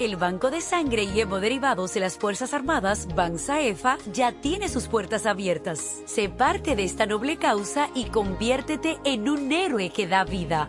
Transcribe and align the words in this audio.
El 0.00 0.16
Banco 0.16 0.50
de 0.50 0.60
Sangre 0.60 1.04
y 1.04 1.20
Hemoderivados 1.20 1.94
de 1.94 2.00
las 2.00 2.18
Fuerzas 2.18 2.52
Armadas, 2.52 3.06
BANSAEFA, 3.14 3.98
ya 4.12 4.32
tiene 4.32 4.68
sus 4.68 4.88
puertas 4.88 5.24
abiertas. 5.24 6.02
Sé 6.04 6.28
parte 6.28 6.74
de 6.74 6.82
esta 6.82 7.06
noble 7.06 7.36
causa 7.36 7.88
y 7.94 8.06
conviértete 8.06 8.98
en 9.04 9.28
un 9.28 9.52
héroe 9.52 9.90
que 9.90 10.08
da 10.08 10.24
vida. 10.24 10.68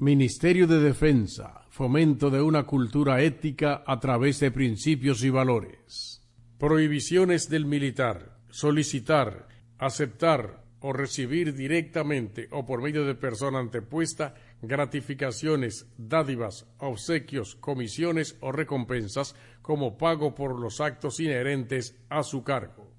Ministerio 0.00 0.66
de 0.66 0.80
Defensa, 0.80 1.66
fomento 1.68 2.30
de 2.30 2.40
una 2.40 2.62
cultura 2.62 3.20
ética 3.20 3.84
a 3.86 4.00
través 4.00 4.40
de 4.40 4.50
principios 4.50 5.22
y 5.22 5.28
valores. 5.28 6.22
Prohibiciones 6.56 7.50
del 7.50 7.66
militar, 7.66 8.38
solicitar, 8.48 9.46
aceptar 9.76 10.64
o 10.80 10.94
recibir 10.94 11.54
directamente 11.54 12.48
o 12.50 12.64
por 12.64 12.80
medio 12.80 13.04
de 13.04 13.14
persona 13.14 13.58
antepuesta 13.58 14.34
gratificaciones, 14.62 15.84
dádivas, 15.98 16.64
obsequios, 16.78 17.56
comisiones 17.56 18.36
o 18.40 18.52
recompensas 18.52 19.34
como 19.60 19.98
pago 19.98 20.34
por 20.34 20.58
los 20.58 20.80
actos 20.80 21.20
inherentes 21.20 21.94
a 22.08 22.22
su 22.22 22.42
cargo. 22.42 22.90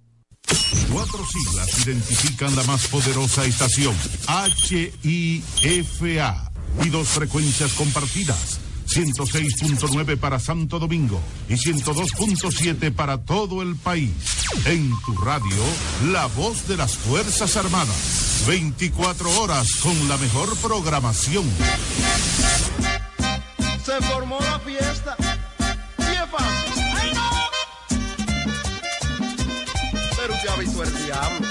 Cuatro 0.94 1.26
siglas 1.26 1.88
identifican 1.88 2.56
la 2.56 2.64
más 2.66 2.88
poderosa 2.90 3.44
estación, 3.44 3.96
HIFA 5.02 6.51
y 6.84 6.90
dos 6.90 7.08
frecuencias 7.10 7.74
compartidas. 7.74 8.60
106.9 8.88 10.18
para 10.18 10.40
Santo 10.40 10.78
Domingo 10.78 11.22
y 11.48 11.54
102.7 11.54 12.94
para 12.94 13.20
todo 13.20 13.62
el 13.62 13.76
país. 13.76 14.12
En 14.66 14.92
tu 15.06 15.16
radio, 15.18 15.56
la 16.12 16.26
voz 16.28 16.68
de 16.68 16.76
las 16.78 16.98
Fuerzas 16.98 17.56
Armadas. 17.56 18.44
24 18.48 19.42
horas 19.42 19.68
con 19.82 20.10
la 20.10 20.18
mejor 20.18 20.56
programación. 20.58 21.46
Se 23.86 24.02
formó 24.08 24.40
la 24.40 24.60
fiesta. 24.60 25.16
Y 26.00 26.02
es 26.02 26.30
fácil. 26.30 26.84
¡Ay, 26.96 27.12
no! 27.14 27.30
Pero 30.18 30.34
usted 30.34 30.50
ha 30.50 30.56
visto 30.58 30.84
el 30.84 31.06
diablo. 31.06 31.51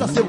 Oye 0.00 0.14
qué 0.14 0.21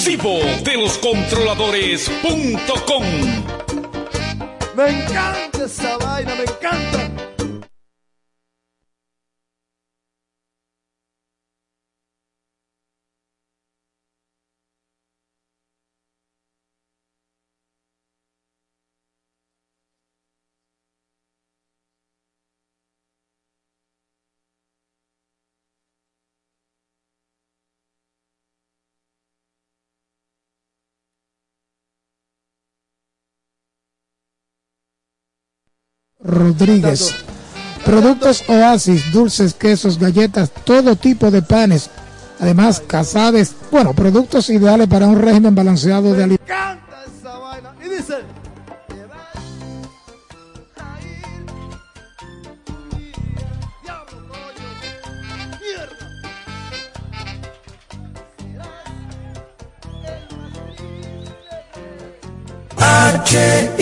exclusivo 0.00 0.40
de 0.64 0.76
loscontroladores.com. 0.78 3.04
Me 4.74 4.88
encanta 4.88 5.64
esta 5.64 5.98
vaina, 5.98 6.34
me 6.36 6.44
encanta 6.44 6.89
Rodríguez. 36.40 37.14
Productos 37.84 38.42
Oasis, 38.48 39.12
dulces, 39.12 39.54
quesos, 39.54 39.98
galletas, 39.98 40.50
todo 40.64 40.96
tipo 40.96 41.30
de 41.30 41.42
panes. 41.42 41.90
Además, 42.40 42.82
casades, 42.86 43.54
bueno, 43.70 43.92
productos 43.92 44.48
ideales 44.48 44.88
para 44.88 45.06
un 45.06 45.20
régimen 45.20 45.54
balanceado 45.54 46.14
de 46.14 46.24
alimentos. 46.24 46.46
H 62.78 63.79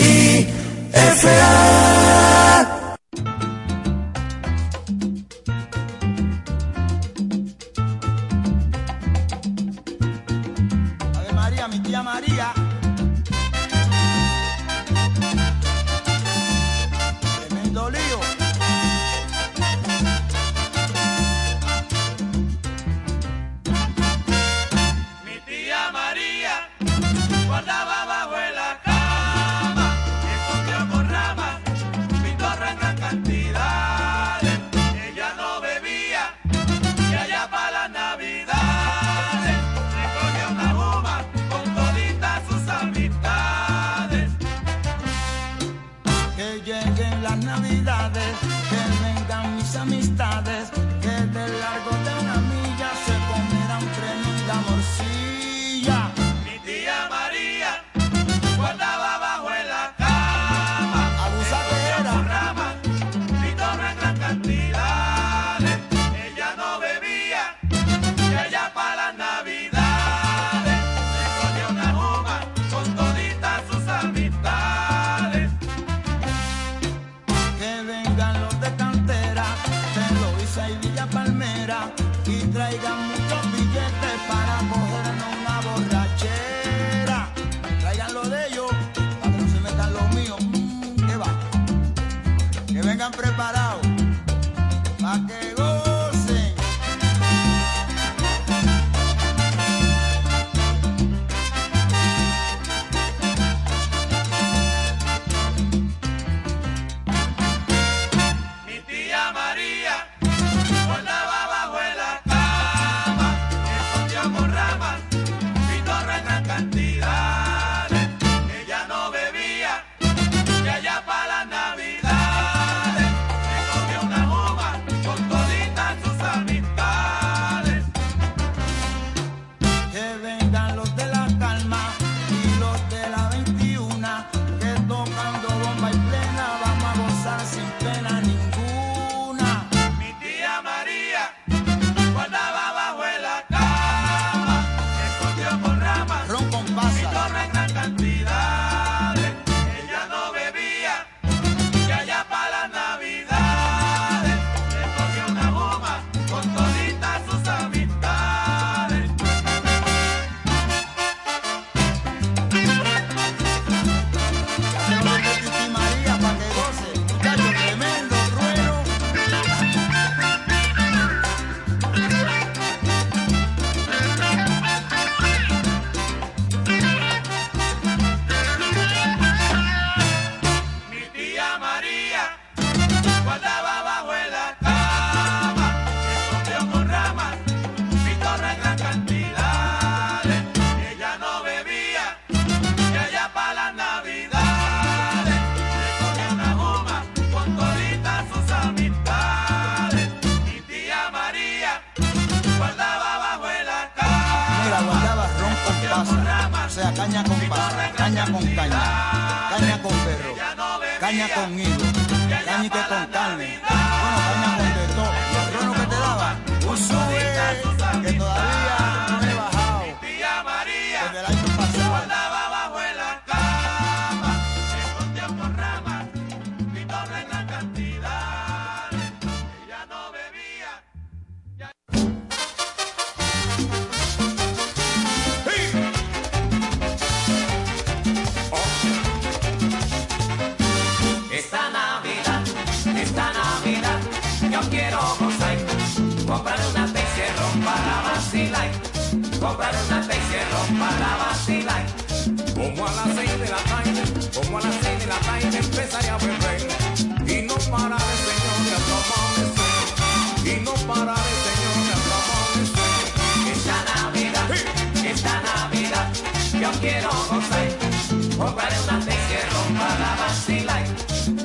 Compraré 268.39 268.79
una 268.79 268.99
taxi 269.05 269.35
para 269.77 270.15
vacilar. 270.15 270.85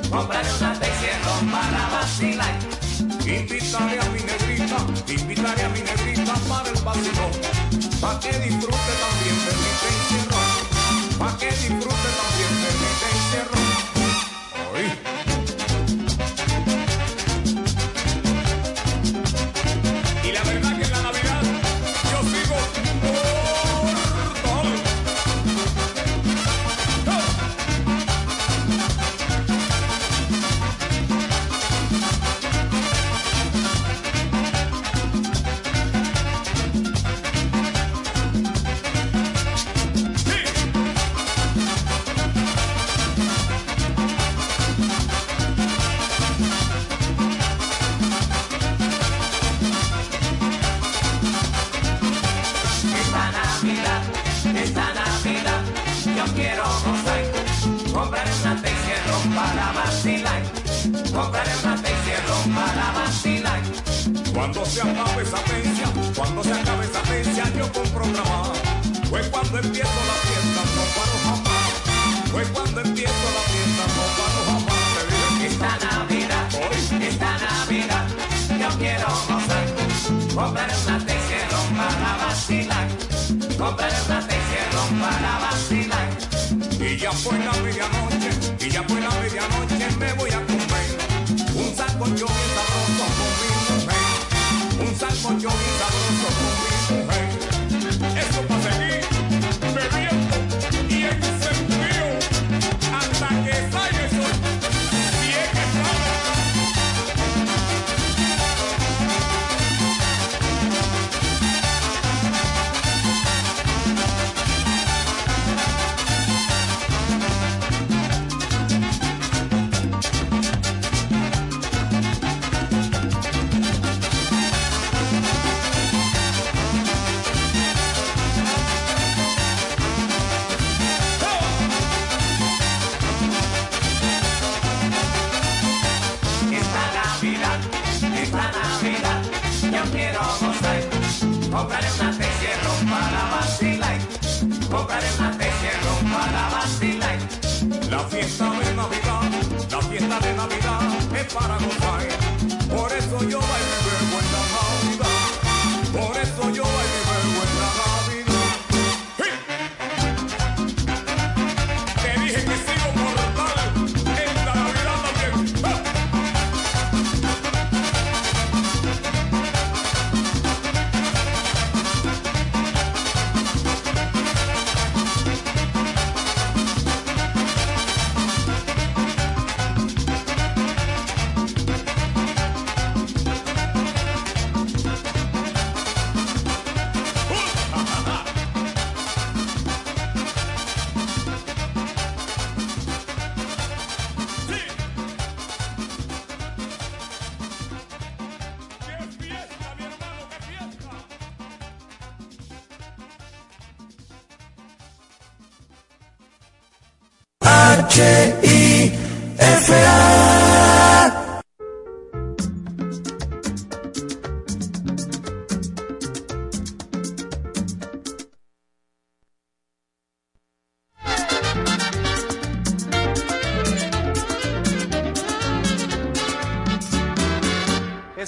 Compraré 0.09 0.49
una 0.53 0.79
taxi 0.79 1.07
para 1.51 1.89
vacilar. 1.89 2.55
Invitaré 3.25 3.99
a 3.99 4.05
mi 4.11 4.21
negrita, 4.21 4.77
invitaré 5.09 5.63
a 5.63 5.69
mi 5.69 5.81
negrita 5.81 6.33
para 6.47 6.69
el 6.69 6.81
vacilón. 6.83 7.31
Pa' 7.99 8.17
que 8.21 8.31
disfrute 8.39 8.93
también 9.03 9.37
de 9.45 9.51
Pa' 11.19 11.37
que 11.37 11.47
disfrute. 11.47 11.94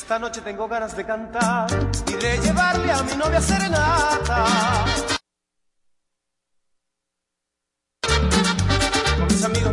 Esta 0.07 0.19
noche 0.19 0.39
tengo 0.39 0.69
ganas 0.69 0.95
de 0.95 1.03
cantar 1.03 1.67
y 2.07 2.13
de 2.13 2.37
llevarle 2.41 2.93
a 2.93 3.03
mi 3.03 3.11
novia 3.17 3.41
serenata. 3.41 4.45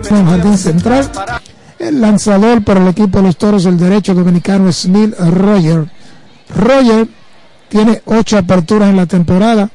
Con 0.09 0.27
Jardín 0.27 0.59
Central, 0.59 1.09
el 1.79 2.01
lanzador 2.01 2.65
para 2.65 2.81
el 2.81 2.89
equipo 2.89 3.19
de 3.19 3.23
los 3.27 3.37
toros 3.37 3.63
del 3.63 3.79
derecho 3.79 4.13
dominicano 4.13 4.73
Smith 4.73 5.15
Roger. 5.17 5.89
Roger 6.53 7.07
tiene 7.69 8.03
ocho 8.05 8.37
aperturas 8.37 8.91
en 8.91 8.97
la 8.97 9.07
temporada, 9.07 9.71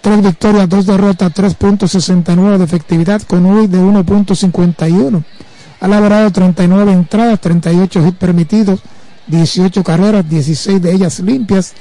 tres 0.00 0.22
victorias, 0.22 0.68
dos 0.68 0.86
derrotas, 0.86 1.32
3.69 1.32 2.58
de 2.58 2.64
efectividad 2.64 3.20
con 3.22 3.44
un 3.44 3.68
de 3.68 3.80
1.51. 3.80 5.24
Ha 5.80 5.88
labrado 5.88 6.30
39 6.30 6.92
entradas, 6.92 7.40
38 7.40 8.06
hits 8.06 8.16
permitidos, 8.16 8.80
18 9.26 9.82
carreras, 9.82 10.28
16 10.28 10.80
de 10.80 10.92
ellas 10.92 11.20
limpias. 11.20 11.72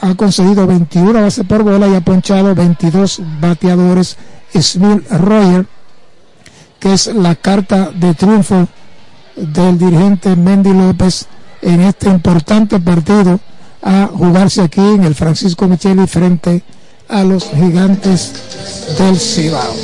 Ha 0.00 0.14
conseguido 0.14 0.66
21 0.66 1.20
bases 1.20 1.44
por 1.46 1.62
bola 1.62 1.88
y 1.88 1.94
ha 1.94 2.00
ponchado 2.00 2.54
22 2.54 3.20
bateadores. 3.40 4.16
Smith 4.54 5.08
Roger, 5.10 5.66
que 6.78 6.92
es 6.92 7.06
la 7.06 7.34
carta 7.34 7.90
de 7.94 8.14
triunfo 8.14 8.68
del 9.36 9.78
dirigente 9.78 10.36
Mendy 10.36 10.72
López 10.72 11.26
en 11.62 11.80
este 11.80 12.08
importante 12.08 12.78
partido 12.80 13.40
a 13.82 14.08
jugarse 14.12 14.62
aquí 14.62 14.80
en 14.80 15.04
el 15.04 15.14
Francisco 15.14 15.66
Micheli 15.66 16.06
frente 16.06 16.62
a 17.08 17.24
los 17.24 17.48
gigantes 17.50 18.32
del 18.98 19.18
Cibao. 19.18 19.74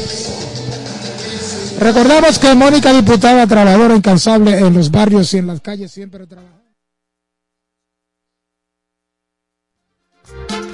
Recordamos 1.79 2.39
que 2.39 2.55
Mónica 2.55 2.93
Diputada, 2.93 3.47
trabajadora 3.47 3.95
incansable 3.95 4.59
en 4.59 4.75
los 4.75 4.91
barrios 4.91 5.33
y 5.35 5.39
en 5.39 5.47
las 5.47 5.61
calles, 5.61 5.93
siempre 5.93 6.27
trabaja. 6.27 6.58
Es 10.29 10.68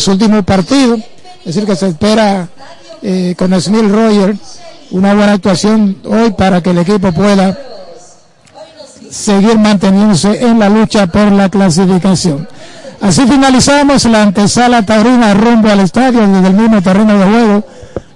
su 0.00 0.12
último 0.12 0.42
partido, 0.42 0.96
es 0.96 1.44
decir, 1.44 1.64
que 1.66 1.76
se 1.76 1.88
espera 1.88 2.48
eh, 3.02 3.34
con 3.36 3.58
Smith 3.60 3.88
Roger 3.90 4.36
una 4.90 5.14
buena 5.14 5.32
actuación 5.32 5.96
hoy 6.04 6.32
para 6.32 6.62
que 6.62 6.70
el 6.70 6.78
equipo 6.78 7.12
pueda 7.12 7.56
seguir 9.10 9.58
manteniéndose 9.58 10.44
en 10.44 10.58
la 10.58 10.68
lucha 10.68 11.06
por 11.06 11.32
la 11.32 11.48
clasificación. 11.48 12.48
Así 13.00 13.26
finalizamos 13.26 14.04
la 14.04 14.22
antesala 14.22 14.82
taurina 14.82 15.32
rumbo 15.34 15.70
al 15.70 15.80
estadio 15.80 16.26
desde 16.26 16.48
el 16.48 16.54
mismo 16.54 16.82
terreno 16.82 17.18
de 17.18 17.24
juego 17.24 17.64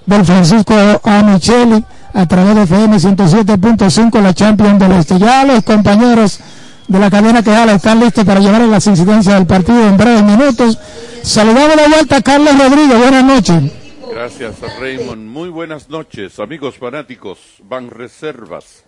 del 0.05 0.25
Francisco 0.25 0.73
A. 1.03 1.23
Micheli 1.23 1.83
a 2.13 2.25
través 2.27 2.55
de 2.55 2.63
FM 2.63 2.97
107.5 2.97 4.21
la 4.21 4.33
Champions 4.33 4.79
del 4.79 4.91
Este. 4.93 5.17
Ya 5.17 5.43
los 5.43 5.63
compañeros 5.63 6.39
de 6.87 6.99
la 6.99 7.09
cadena 7.09 7.41
que 7.41 7.53
habla 7.53 7.73
están 7.73 7.99
listos 7.99 8.23
para 8.25 8.39
llevar 8.39 8.61
las 8.61 8.85
incidencias 8.87 9.35
del 9.35 9.47
partido 9.47 9.87
en 9.87 9.97
breves 9.97 10.23
minutos. 10.23 10.77
Saludamos 11.25 11.75
de 11.75 11.89
vuelta 11.89 12.17
a 12.17 12.21
Carlos 12.21 12.57
Rodríguez. 12.57 12.99
Buenas 12.99 13.23
noches. 13.23 13.63
Gracias, 14.11 14.55
Raymond. 14.79 15.27
Muy 15.27 15.49
buenas 15.49 15.89
noches, 15.89 16.39
amigos 16.39 16.77
fanáticos. 16.77 17.39
Van 17.63 17.89
Reservas 17.89 18.85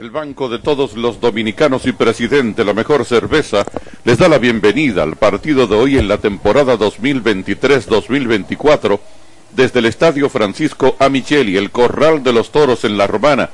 el 0.00 0.10
Banco 0.10 0.48
de 0.48 0.58
todos 0.58 0.94
los 0.94 1.20
dominicanos 1.20 1.86
y 1.86 1.92
presidente, 1.92 2.64
la 2.64 2.72
mejor 2.72 3.04
cerveza, 3.04 3.66
les 4.04 4.18
da 4.18 4.30
la 4.30 4.38
bienvenida 4.38 5.02
al 5.02 5.16
partido 5.16 5.66
de 5.66 5.76
hoy 5.76 5.98
en 5.98 6.08
la 6.08 6.16
temporada 6.16 6.78
2023-2024 6.78 8.98
desde 9.54 9.80
el 9.80 9.86
Estadio 9.86 10.30
Francisco 10.30 10.96
Amicheli, 10.98 11.58
el 11.58 11.70
Corral 11.70 12.22
de 12.22 12.32
los 12.32 12.50
Toros 12.50 12.84
en 12.84 12.96
La 12.96 13.06
Romana. 13.06 13.50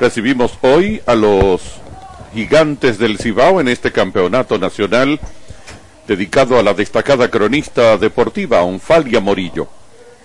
Recibimos 0.00 0.58
hoy 0.62 1.00
a 1.06 1.14
los 1.14 1.62
gigantes 2.34 2.98
del 2.98 3.18
Cibao 3.18 3.60
en 3.60 3.68
este 3.68 3.92
campeonato 3.92 4.58
nacional 4.58 5.20
dedicado 6.08 6.58
a 6.58 6.62
la 6.62 6.72
destacada 6.72 7.30
cronista 7.30 7.98
deportiva 7.98 8.62
Onfalia 8.62 9.20
Morillo. 9.20 9.68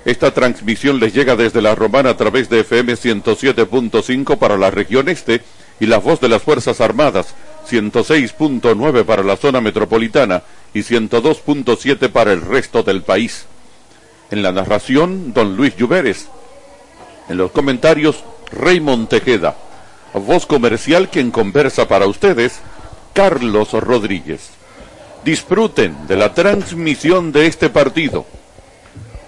Esta 0.06 0.34
transmisión 0.34 1.00
les 1.00 1.13
llega 1.13 1.36
desde 1.36 1.62
la 1.62 1.76
Romana 1.76 2.12
a 2.12 2.17
través 2.17 2.50
de 2.50 2.62
FM 2.62 2.93
107.5 2.93 4.38
para 4.38 4.58
la 4.58 4.72
región 4.72 5.10
este 5.10 5.41
y 5.82 5.86
la 5.86 5.98
voz 5.98 6.22
de 6.22 6.30
las 6.30 6.41
Fuerzas 6.41 6.80
Armadas 6.80 7.36
106.9 7.69 9.04
para 9.04 9.24
la 9.24 9.36
zona 9.36 9.60
metropolitana 9.60 10.43
y 10.74 10.80
102.7 10.80 12.10
para 12.10 12.32
el 12.32 12.41
resto 12.41 12.84
del 12.84 13.02
país. 13.04 13.46
En 14.32 14.41
la 14.41 14.54
narración, 14.54 15.34
don 15.34 15.58
Luis 15.58 15.76
Lluveres. 15.76 16.28
En 17.28 17.38
los 17.38 17.52
comentarios, 17.52 18.24
Raymond 18.52 19.10
Tejeda. 19.10 19.58
Voz 20.13 20.46
comercial 20.46 21.10
quien 21.10 21.32
conversa 21.32 21.88
para 21.88 22.08
ustedes, 22.08 22.60
Carlos 23.13 23.74
Rodríguez. 23.74 24.62
Disfruten 25.24 26.08
de 26.08 26.18
la 26.18 26.34
transmisión 26.34 27.32
de 27.32 27.48
este 27.48 27.70
partido 27.70 28.26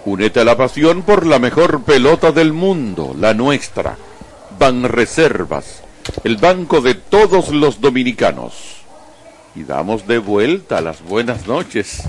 Únete 0.05 0.39
a 0.39 0.43
la 0.43 0.55
pasión 0.55 1.01
por 1.01 1.25
la 1.25 1.39
mejor 1.39 1.83
pelota 1.83 2.31
del 2.31 2.53
mundo, 2.53 3.15
la 3.19 3.33
nuestra. 3.33 3.97
Ban 4.59 4.83
Reservas, 4.83 5.81
el 6.23 6.37
banco 6.37 6.79
de 6.79 6.93
todos 6.93 7.49
los 7.49 7.81
dominicanos. 7.81 8.83
Y 9.55 9.63
damos 9.63 10.05
de 10.05 10.19
vuelta 10.19 10.79
las 10.79 11.01
buenas 11.01 11.47
noches 11.47 12.03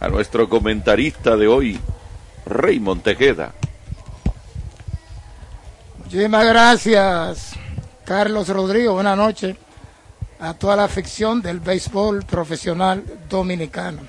a 0.00 0.08
nuestro 0.08 0.48
comentarista 0.48 1.36
de 1.36 1.46
hoy, 1.46 1.78
Raymond 2.44 3.04
Tejeda. 3.04 3.52
Muchísimas 6.02 6.44
gracias, 6.44 7.52
Carlos 8.04 8.48
Rodrigo. 8.48 8.94
Buenas 8.94 9.16
noches 9.16 9.54
a 10.40 10.54
toda 10.54 10.76
la 10.76 10.84
afición 10.84 11.42
del 11.42 11.60
béisbol 11.60 12.24
profesional 12.24 13.04
dominicano. 13.28 14.00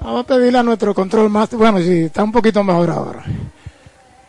Vamos 0.00 0.24
a 0.24 0.26
pedirle 0.26 0.58
a 0.58 0.62
nuestro 0.62 0.94
control 0.94 1.30
más. 1.30 1.50
Bueno, 1.50 1.78
sí, 1.78 2.04
está 2.04 2.24
un 2.24 2.32
poquito 2.32 2.62
mejor 2.62 2.90
ahora. 2.90 3.24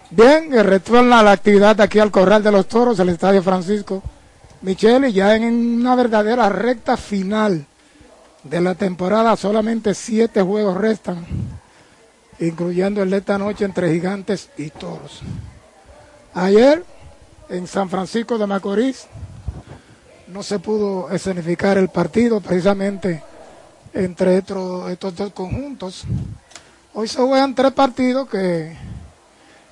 Bien, 0.09 0.51
retorna 0.65 1.23
la 1.23 1.31
actividad 1.31 1.79
aquí 1.81 1.99
al 1.99 2.11
Corral 2.11 2.43
de 2.43 2.51
los 2.51 2.67
Toros, 2.67 2.99
el 2.99 3.09
Estadio 3.09 3.43
Francisco 3.43 4.01
Micheli, 4.61 5.11
ya 5.11 5.35
en 5.35 5.43
una 5.43 5.95
verdadera 5.95 6.49
recta 6.49 6.95
final 6.97 7.65
de 8.43 8.61
la 8.61 8.75
temporada. 8.75 9.35
Solamente 9.35 9.93
siete 9.93 10.41
juegos 10.41 10.77
restan, 10.77 11.25
incluyendo 12.39 13.03
el 13.03 13.09
de 13.09 13.17
esta 13.17 13.37
noche 13.37 13.65
entre 13.65 13.91
Gigantes 13.91 14.49
y 14.57 14.69
Toros. 14.69 15.21
Ayer, 16.33 16.83
en 17.49 17.67
San 17.67 17.89
Francisco 17.89 18.37
de 18.37 18.47
Macorís, 18.47 19.07
no 20.27 20.43
se 20.43 20.59
pudo 20.59 21.09
escenificar 21.11 21.77
el 21.77 21.89
partido 21.89 22.41
precisamente 22.41 23.21
entre 23.93 24.37
estos, 24.37 25.15
dos 25.15 25.33
conjuntos. 25.33 26.03
Hoy 26.93 27.07
se 27.07 27.19
juegan 27.19 27.53
tres 27.53 27.71
partidos 27.73 28.27
que 28.29 28.75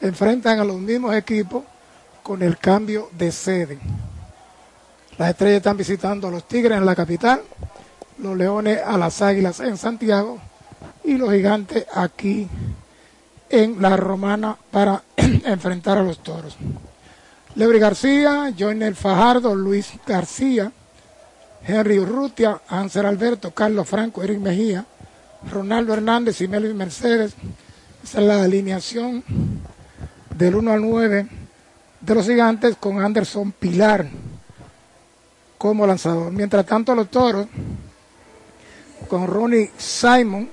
enfrentan 0.01 0.59
a 0.59 0.63
los 0.63 0.77
mismos 0.77 1.15
equipos 1.15 1.63
con 2.21 2.41
el 2.41 2.57
cambio 2.57 3.09
de 3.13 3.31
sede. 3.31 3.79
Las 5.17 5.31
estrellas 5.31 5.57
están 5.57 5.77
visitando 5.77 6.27
a 6.27 6.31
los 6.31 6.47
Tigres 6.47 6.77
en 6.77 6.85
la 6.85 6.95
capital, 6.95 7.41
los 8.19 8.37
Leones 8.37 8.79
a 8.83 8.97
las 8.97 9.21
Águilas 9.21 9.59
en 9.59 9.77
Santiago 9.77 10.39
y 11.03 11.17
los 11.17 11.31
Gigantes 11.31 11.85
aquí 11.93 12.47
en 13.49 13.81
la 13.81 13.97
Romana 13.97 14.57
para 14.71 15.03
enfrentar 15.17 15.97
a 15.97 16.03
los 16.03 16.19
Toros. 16.19 16.57
Lebri 17.55 17.77
García, 17.77 18.51
Joiner 18.57 18.95
Fajardo, 18.95 19.53
Luis 19.53 19.91
García, 20.07 20.71
Henry 21.65 21.99
Urrutia, 21.99 22.61
Ángel 22.67 23.05
Alberto, 23.05 23.51
Carlos 23.51 23.87
Franco, 23.87 24.23
Eric 24.23 24.39
Mejía, 24.39 24.85
Ronaldo 25.51 25.93
Hernández 25.93 26.41
y 26.41 26.47
Melvin 26.47 26.75
Mercedes. 26.75 27.33
Esa 28.03 28.21
es 28.21 28.27
la 28.27 28.43
alineación 28.43 29.23
del 30.35 30.55
1 30.55 30.71
al 30.71 30.81
9 30.81 31.27
de 32.01 32.15
los 32.15 32.25
gigantes 32.25 32.75
con 32.77 32.99
Anderson 32.99 33.51
Pilar 33.51 34.07
como 35.57 35.85
lanzador. 35.85 36.31
Mientras 36.31 36.65
tanto 36.65 36.95
los 36.95 37.09
toros 37.09 37.47
con 39.07 39.27
Ronnie 39.27 39.71
Simon, 39.77 40.49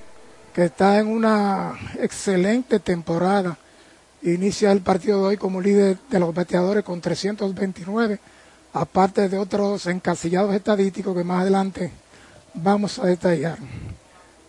que 0.54 0.66
está 0.66 0.98
en 0.98 1.08
una 1.08 1.72
excelente 1.98 2.78
temporada, 2.78 3.56
inicia 4.22 4.72
el 4.72 4.80
partido 4.80 5.20
de 5.20 5.26
hoy 5.28 5.36
como 5.36 5.60
líder 5.60 5.98
de 6.10 6.18
los 6.18 6.34
bateadores 6.34 6.84
con 6.84 7.00
329 7.00 8.20
aparte 8.72 9.28
de 9.28 9.38
otros 9.38 9.86
encasillados 9.86 10.54
estadísticos 10.54 11.16
que 11.16 11.24
más 11.24 11.42
adelante 11.42 11.90
vamos 12.54 12.98
a 12.98 13.06
detallar. 13.06 13.58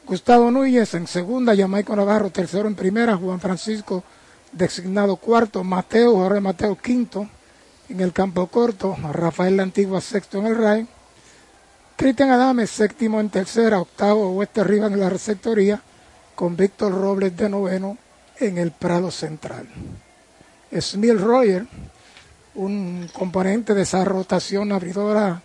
Gustavo 0.06 0.52
Núñez 0.52 0.94
en 0.94 1.08
segunda, 1.08 1.56
Jamaico 1.56 1.96
Navarro 1.96 2.30
tercero 2.30 2.68
en 2.68 2.76
primera, 2.76 3.16
Juan 3.16 3.40
Francisco 3.40 4.04
designado 4.52 5.16
cuarto, 5.16 5.64
Mateo, 5.64 6.18
Jorge 6.18 6.42
Mateo 6.42 6.76
quinto 6.76 7.28
en 7.90 8.02
el 8.02 8.14
campo 8.14 8.48
corto, 8.48 8.96
Rafael 9.12 9.58
La 9.58 9.64
Antigua 9.64 10.02
sexto 10.02 10.40
en 10.40 10.48
el 10.48 10.58
RAI, 10.58 10.88
Cristian 11.96 12.32
Adame 12.32 12.68
séptimo 12.68 13.20
en 13.20 13.30
tercera, 13.30 13.80
octavo 13.80 14.36
Oeste 14.36 14.62
Arriba 14.62 14.88
en 14.88 15.00
la 15.00 15.10
receptoría, 15.10 15.82
con 16.36 16.56
Víctor 16.58 16.94
Robles 16.94 17.36
de 17.38 17.50
noveno 17.50 17.98
en 18.41 18.58
el 18.58 18.71
Prado 18.71 19.12
Central. 19.12 19.67
Smil 20.80 21.19
Royer 21.19 21.65
un 22.56 23.10
componente 23.13 23.73
de 23.73 23.84
esa 23.84 24.04
rotación 24.04 24.71
abridora 24.71 25.41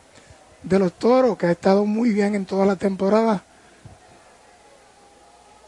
de 0.63 0.79
los 0.79 0.93
toros 0.95 1.37
que 1.37 1.47
ha 1.47 1.53
estado 1.53 1.85
muy 1.85 2.11
bien 2.11 2.35
en 2.35 2.47
toda 2.47 2.67
la 2.67 2.77
temporada. 2.77 3.45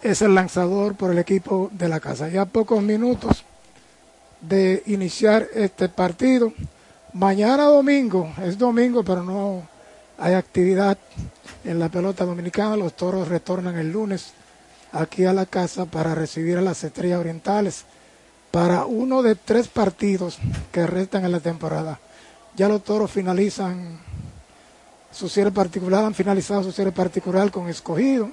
Es 0.03 0.23
el 0.23 0.35
lanzador 0.35 0.95
por 0.95 1.11
el 1.11 1.19
equipo 1.19 1.71
de 1.73 1.89
la 1.89 2.01
casa. 2.01 2.29
Ya 2.29 2.45
pocos 2.45 2.83
minutos 2.83 3.45
de 4.41 4.83
iniciar 4.87 5.47
este 5.55 5.89
partido. 5.89 6.53
Mañana 7.13 7.65
domingo, 7.65 8.33
es 8.45 8.59
domingo, 8.59 9.03
pero 9.05 9.23
no 9.23 9.63
hay 10.19 10.35
actividad 10.35 10.99
en 11.65 11.79
la 11.79 11.89
pelota 11.89 12.25
dominicana. 12.25 12.77
Los 12.77 12.95
toros 12.95 13.29
retornan 13.29 13.79
el 13.79 13.93
lunes 13.93 14.33
aquí 14.93 15.25
a 15.25 15.33
la 15.33 15.47
casa 15.47 15.85
para 15.87 16.15
recibir 16.15 16.59
a 16.59 16.63
las 16.63 16.83
estrellas 16.85 17.21
orientales 17.21 17.85
para 18.51 18.87
uno 18.87 19.23
de 19.23 19.35
tres 19.35 19.69
partidos 19.69 20.39
que 20.73 20.87
restan 20.87 21.25
en 21.25 21.33
la 21.33 21.41
temporada. 21.41 22.01
Ya 22.57 22.69
los 22.69 22.83
toros 22.83 23.11
finalizan 23.11 24.01
su 25.13 25.29
cierre 25.29 25.53
particular, 25.53 26.05
han 26.05 26.15
finalizado 26.15 26.63
su 26.63 26.73
cierre 26.73 26.93
particular 26.93 27.51
con 27.51 27.69
escogido, 27.69 28.31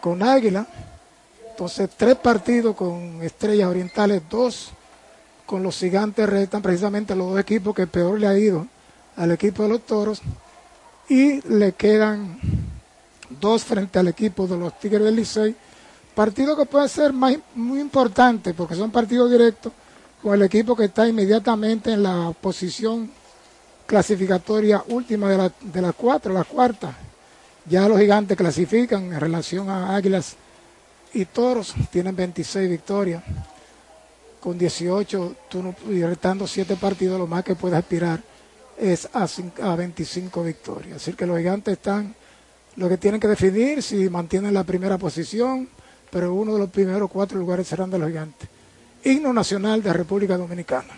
con 0.00 0.22
águila. 0.22 0.66
Entonces, 1.50 1.90
tres 1.96 2.16
partidos 2.16 2.74
con 2.74 3.22
estrellas 3.22 3.68
orientales, 3.68 4.22
dos 4.28 4.70
con 5.46 5.62
los 5.62 5.78
gigantes 5.78 6.28
restan 6.28 6.62
precisamente 6.62 7.14
los 7.14 7.30
dos 7.30 7.40
equipos 7.40 7.74
que 7.74 7.86
peor 7.86 8.18
le 8.18 8.26
ha 8.26 8.38
ido 8.38 8.66
al 9.16 9.32
equipo 9.32 9.62
de 9.64 9.68
los 9.68 9.82
toros. 9.82 10.22
Y 11.08 11.46
le 11.48 11.72
quedan 11.72 12.38
dos 13.28 13.64
frente 13.64 13.98
al 13.98 14.08
equipo 14.08 14.46
de 14.46 14.56
los 14.56 14.78
Tigres 14.78 15.02
del 15.02 15.16
Licey 15.16 15.54
Partido 16.14 16.56
que 16.56 16.66
puede 16.66 16.88
ser 16.88 17.12
muy 17.12 17.80
importante 17.80 18.52
porque 18.52 18.74
son 18.74 18.90
partidos 18.90 19.30
directos, 19.30 19.72
con 20.22 20.34
el 20.34 20.42
equipo 20.42 20.76
que 20.76 20.84
está 20.84 21.08
inmediatamente 21.08 21.92
en 21.92 22.02
la 22.02 22.32
posición 22.40 23.10
clasificatoria 23.86 24.84
última 24.88 25.28
de 25.28 25.36
la, 25.36 25.52
las 25.82 25.94
cuatro, 25.94 26.32
la 26.32 26.44
cuarta. 26.44 26.96
Ya 27.66 27.88
los 27.88 27.98
gigantes 27.98 28.36
clasifican 28.36 29.12
en 29.12 29.20
relación 29.20 29.68
a 29.68 29.96
Águilas 29.96 30.36
y 31.14 31.24
Toros, 31.24 31.74
tienen 31.90 32.14
26 32.14 32.70
victorias. 32.70 33.22
Con 34.40 34.58
18 34.58 35.36
tú 35.48 35.74
y 35.88 36.02
restando 36.02 36.46
7 36.46 36.76
partidos, 36.76 37.18
lo 37.18 37.26
más 37.26 37.44
que 37.44 37.54
puedes 37.54 37.78
aspirar 37.78 38.20
es 38.76 39.08
a, 39.12 39.26
a 39.62 39.76
25 39.76 40.42
victorias. 40.42 40.96
Así 40.96 41.12
que 41.12 41.26
los 41.26 41.38
gigantes 41.38 41.72
están, 41.72 42.14
lo 42.76 42.88
que 42.88 42.96
tienen 42.96 43.20
que 43.20 43.28
definir 43.28 43.82
si 43.82 44.08
mantienen 44.08 44.54
la 44.54 44.64
primera 44.64 44.98
posición, 44.98 45.68
pero 46.12 46.34
uno 46.34 46.52
de 46.52 46.58
los 46.58 46.68
primeros 46.68 47.10
cuatro 47.10 47.38
lugares 47.38 47.66
serán 47.66 47.90
de 47.90 47.98
los 47.98 48.06
gigantes. 48.06 48.46
Himno 49.02 49.32
Nacional 49.32 49.82
de 49.82 49.94
República 49.94 50.36
Dominicana. 50.36 50.92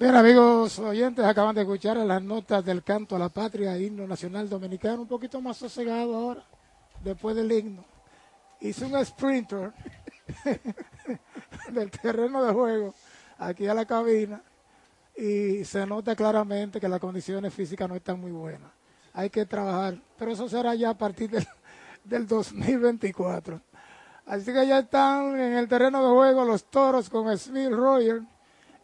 Bien, 0.00 0.16
amigos 0.16 0.78
oyentes, 0.78 1.22
acaban 1.22 1.54
de 1.54 1.60
escuchar 1.60 1.98
las 1.98 2.22
notas 2.22 2.64
del 2.64 2.82
canto 2.82 3.16
a 3.16 3.18
la 3.18 3.28
patria, 3.28 3.76
himno 3.76 4.06
nacional 4.06 4.48
dominicano, 4.48 5.02
un 5.02 5.06
poquito 5.06 5.42
más 5.42 5.58
sosegado 5.58 6.16
ahora, 6.16 6.42
después 7.04 7.36
del 7.36 7.52
himno. 7.52 7.84
Hice 8.62 8.86
un 8.86 9.04
sprinter 9.04 9.74
del 11.70 11.90
terreno 11.90 12.42
de 12.42 12.50
juego 12.50 12.94
aquí 13.36 13.66
a 13.66 13.74
la 13.74 13.84
cabina 13.84 14.42
y 15.14 15.66
se 15.66 15.84
nota 15.84 16.16
claramente 16.16 16.80
que 16.80 16.88
las 16.88 16.98
condiciones 16.98 17.52
físicas 17.52 17.86
no 17.86 17.94
están 17.94 18.18
muy 18.18 18.32
buenas. 18.32 18.70
Hay 19.12 19.28
que 19.28 19.44
trabajar, 19.44 20.00
pero 20.16 20.32
eso 20.32 20.48
será 20.48 20.74
ya 20.74 20.88
a 20.88 20.96
partir 20.96 21.28
del, 21.28 21.46
del 22.04 22.26
2024. 22.26 23.60
Así 24.24 24.46
que 24.46 24.66
ya 24.66 24.78
están 24.78 25.38
en 25.38 25.58
el 25.58 25.68
terreno 25.68 26.02
de 26.02 26.08
juego 26.08 26.46
los 26.46 26.64
toros 26.64 27.10
con 27.10 27.36
Smith 27.36 27.70
Royer 27.70 28.22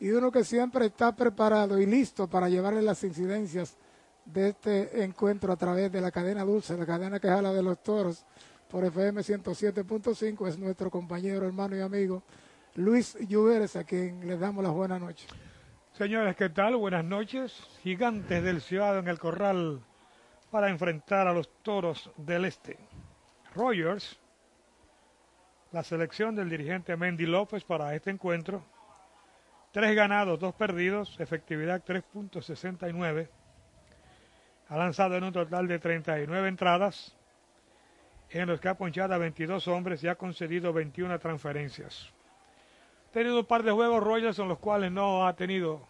y 0.00 0.10
uno 0.10 0.30
que 0.30 0.44
siempre 0.44 0.86
está 0.86 1.14
preparado 1.14 1.78
y 1.80 1.86
listo 1.86 2.28
para 2.28 2.48
llevarle 2.48 2.82
las 2.82 3.02
incidencias 3.04 3.76
de 4.24 4.48
este 4.48 5.04
encuentro 5.04 5.52
a 5.52 5.56
través 5.56 5.90
de 5.90 6.00
la 6.00 6.10
cadena 6.10 6.44
dulce, 6.44 6.76
la 6.76 6.86
cadena 6.86 7.20
que 7.20 7.28
jala 7.28 7.52
de 7.52 7.62
los 7.62 7.82
toros 7.82 8.24
por 8.68 8.84
FM 8.84 9.20
107.5 9.22 10.48
es 10.48 10.58
nuestro 10.58 10.90
compañero, 10.90 11.46
hermano 11.46 11.76
y 11.76 11.80
amigo 11.80 12.22
Luis 12.74 13.16
Lluveres, 13.26 13.76
a 13.76 13.84
quien 13.84 14.26
le 14.26 14.36
damos 14.36 14.62
las 14.62 14.72
buenas 14.72 15.00
noches. 15.00 15.26
Señores, 15.92 16.36
¿qué 16.36 16.50
tal? 16.50 16.76
Buenas 16.76 17.04
noches. 17.04 17.54
Gigantes 17.82 18.42
del 18.42 18.60
Ciudad 18.60 18.98
en 18.98 19.08
el 19.08 19.18
Corral 19.18 19.80
para 20.50 20.68
enfrentar 20.68 21.26
a 21.26 21.32
los 21.32 21.48
toros 21.62 22.10
del 22.18 22.44
Este. 22.44 22.76
Rogers, 23.54 24.18
la 25.72 25.82
selección 25.82 26.34
del 26.34 26.50
dirigente 26.50 26.96
Mendy 26.96 27.24
López 27.24 27.64
para 27.64 27.94
este 27.94 28.10
encuentro, 28.10 28.62
Tres 29.72 29.94
ganados, 29.94 30.38
dos 30.40 30.54
perdidos, 30.54 31.18
efectividad 31.20 31.82
3.69. 31.84 33.28
Ha 34.68 34.76
lanzado 34.76 35.16
en 35.16 35.24
un 35.24 35.32
total 35.32 35.68
de 35.68 35.78
39 35.78 36.48
entradas, 36.48 37.14
en 38.30 38.48
los 38.48 38.60
que 38.60 38.68
ha 38.68 38.74
ponchado 38.74 39.14
a 39.14 39.18
22 39.18 39.68
hombres 39.68 40.02
y 40.02 40.08
ha 40.08 40.16
concedido 40.16 40.72
21 40.72 41.18
transferencias. 41.18 42.10
Ha 43.08 43.12
tenido 43.12 43.40
un 43.40 43.46
par 43.46 43.62
de 43.62 43.70
juegos 43.70 44.02
Rogers 44.02 44.38
en 44.38 44.48
los 44.48 44.58
cuales 44.58 44.90
no 44.90 45.26
ha 45.26 45.34
tenido 45.34 45.86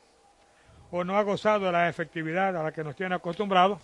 o 0.90 1.02
no 1.02 1.16
ha 1.16 1.22
gozado 1.22 1.66
de 1.66 1.72
la 1.72 1.88
efectividad 1.88 2.56
a 2.56 2.62
la 2.62 2.72
que 2.72 2.84
nos 2.84 2.94
tiene 2.94 3.14
acostumbrados, 3.14 3.80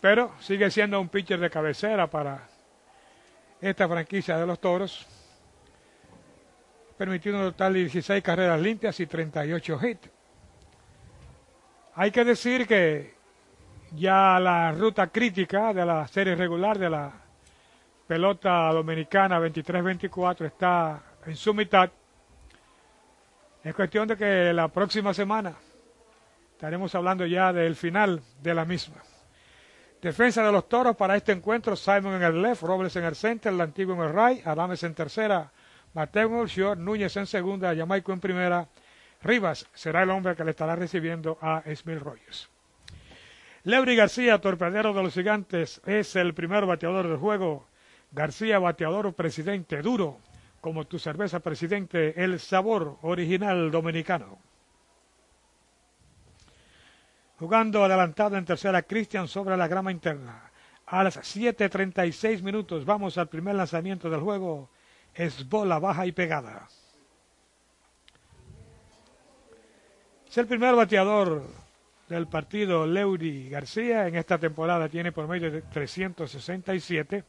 pero 0.00 0.32
sigue 0.40 0.70
siendo 0.70 1.00
un 1.00 1.08
pitcher 1.08 1.40
de 1.40 1.50
cabecera 1.50 2.06
para 2.06 2.46
esta 3.60 3.88
franquicia 3.88 4.36
de 4.36 4.46
los 4.46 4.60
toros 4.60 5.06
permitiendo 6.98 7.40
un 7.40 7.52
total 7.52 7.74
de 7.74 7.80
16 7.80 8.22
carreras 8.22 8.60
limpias 8.60 8.98
y 8.98 9.06
38 9.06 9.78
hits. 9.86 10.10
Hay 11.94 12.10
que 12.10 12.24
decir 12.24 12.66
que 12.66 13.14
ya 13.92 14.38
la 14.40 14.72
ruta 14.72 15.06
crítica 15.06 15.72
de 15.72 15.86
la 15.86 16.06
serie 16.08 16.34
regular 16.34 16.78
de 16.78 16.90
la 16.90 17.12
pelota 18.06 18.72
dominicana 18.72 19.38
23-24 19.38 20.46
está 20.46 21.02
en 21.24 21.36
su 21.36 21.54
mitad. 21.54 21.88
Es 23.62 23.74
cuestión 23.74 24.08
de 24.08 24.16
que 24.16 24.52
la 24.52 24.68
próxima 24.68 25.14
semana 25.14 25.54
estaremos 26.52 26.94
hablando 26.94 27.26
ya 27.26 27.52
del 27.52 27.76
final 27.76 28.20
de 28.42 28.54
la 28.54 28.64
misma. 28.64 28.96
Defensa 30.02 30.44
de 30.44 30.52
los 30.52 30.68
toros 30.68 30.96
para 30.96 31.16
este 31.16 31.32
encuentro, 31.32 31.74
Simon 31.76 32.14
en 32.14 32.22
el 32.22 32.42
left, 32.42 32.62
Robles 32.62 32.94
en 32.96 33.04
el 33.04 33.16
center, 33.16 33.52
el 33.52 33.60
antiguo 33.60 33.94
en 33.94 34.00
el 34.00 34.12
right, 34.12 34.46
Adames 34.46 34.82
en 34.84 34.94
tercera, 34.94 35.50
Mateo 35.94 36.46
en 36.46 36.84
Núñez 36.84 37.16
en 37.16 37.26
segunda, 37.26 37.74
Jamaico 37.74 38.12
en 38.12 38.20
primera. 38.20 38.68
Rivas 39.22 39.66
será 39.74 40.02
el 40.02 40.10
hombre 40.10 40.36
que 40.36 40.44
le 40.44 40.50
estará 40.52 40.76
recibiendo 40.76 41.38
a 41.40 41.62
Smith 41.74 41.98
Rogers. 41.98 42.48
Leury 43.64 43.96
García, 43.96 44.40
torpedero 44.40 44.92
de 44.92 45.02
los 45.02 45.14
gigantes, 45.14 45.80
es 45.84 46.14
el 46.16 46.34
primer 46.34 46.66
bateador 46.66 47.08
del 47.08 47.16
juego. 47.16 47.66
García, 48.12 48.58
bateador 48.58 49.12
presidente, 49.14 49.82
duro, 49.82 50.18
como 50.60 50.86
tu 50.86 50.98
cerveza 50.98 51.40
presidente, 51.40 52.22
el 52.22 52.38
sabor 52.38 52.98
original 53.02 53.70
dominicano. 53.70 54.38
Jugando 57.38 57.84
adelantado 57.84 58.36
en 58.36 58.44
tercera, 58.44 58.82
Cristian 58.82 59.28
sobre 59.28 59.56
la 59.56 59.68
grama 59.68 59.92
interna. 59.92 60.50
A 60.86 61.04
las 61.04 61.18
7.36 61.18 62.42
minutos 62.42 62.84
vamos 62.84 63.18
al 63.18 63.28
primer 63.28 63.54
lanzamiento 63.54 64.08
del 64.08 64.20
juego 64.20 64.70
es 65.18 65.48
bola 65.48 65.80
baja 65.80 66.06
y 66.06 66.12
pegada. 66.12 66.68
Es 70.28 70.38
el 70.38 70.46
primer 70.46 70.76
bateador 70.76 71.42
del 72.08 72.28
partido 72.28 72.86
Leury 72.86 73.48
García. 73.48 74.06
En 74.06 74.14
esta 74.14 74.38
temporada 74.38 74.88
tiene 74.88 75.10
por 75.10 75.26
medio 75.26 75.50
de 75.50 75.62
367. 75.62 77.24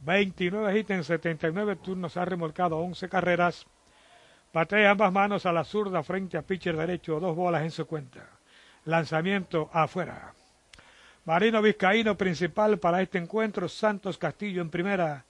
29 0.00 0.78
hits 0.78 0.90
en 0.90 1.04
79 1.04 1.76
turnos. 1.76 2.16
Ha 2.16 2.24
remolcado 2.24 2.78
11 2.78 3.08
carreras. 3.10 3.66
Patea 4.50 4.92
ambas 4.92 5.12
manos 5.12 5.44
a 5.44 5.52
la 5.52 5.64
zurda 5.64 6.02
frente 6.02 6.38
a 6.38 6.42
pitcher 6.42 6.74
derecho. 6.74 7.20
Dos 7.20 7.36
bolas 7.36 7.64
en 7.64 7.70
su 7.70 7.86
cuenta. 7.86 8.26
Lanzamiento 8.86 9.68
afuera. 9.74 10.32
Marino 11.26 11.60
Vizcaíno 11.60 12.16
principal 12.16 12.78
para 12.78 13.02
este 13.02 13.18
encuentro. 13.18 13.68
Santos 13.68 14.16
Castillo 14.16 14.62
en 14.62 14.70
primera. 14.70 15.26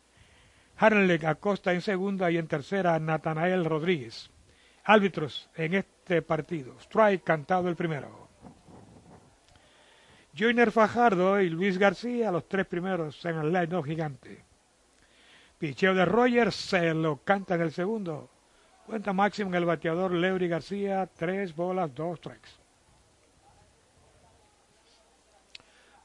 Harley 0.76 1.20
Acosta 1.24 1.72
en 1.72 1.80
segunda 1.80 2.30
y 2.30 2.36
en 2.36 2.48
tercera 2.48 2.98
Natanael 2.98 3.64
Rodríguez. 3.64 4.30
Árbitros 4.84 5.48
en 5.56 5.74
este 5.74 6.20
partido. 6.22 6.74
Strike 6.80 7.24
cantado 7.24 7.68
el 7.68 7.76
primero. 7.76 8.28
Joiner 10.36 10.72
Fajardo 10.72 11.40
y 11.40 11.48
Luis 11.48 11.78
García, 11.78 12.32
los 12.32 12.48
tres 12.48 12.66
primeros 12.66 13.24
en 13.24 13.38
el 13.38 13.52
line 13.52 13.82
gigante. 13.84 14.44
Picheo 15.58 15.94
de 15.94 16.04
Rogers 16.04 16.56
se 16.56 16.92
lo 16.92 17.18
canta 17.18 17.54
en 17.54 17.62
el 17.62 17.72
segundo. 17.72 18.28
Cuenta 18.84 19.12
máximo 19.12 19.50
en 19.50 19.54
el 19.54 19.64
bateador 19.64 20.12
Leury 20.12 20.48
García, 20.48 21.08
tres 21.16 21.54
bolas, 21.54 21.94
dos 21.94 22.18
strikes. 22.18 22.50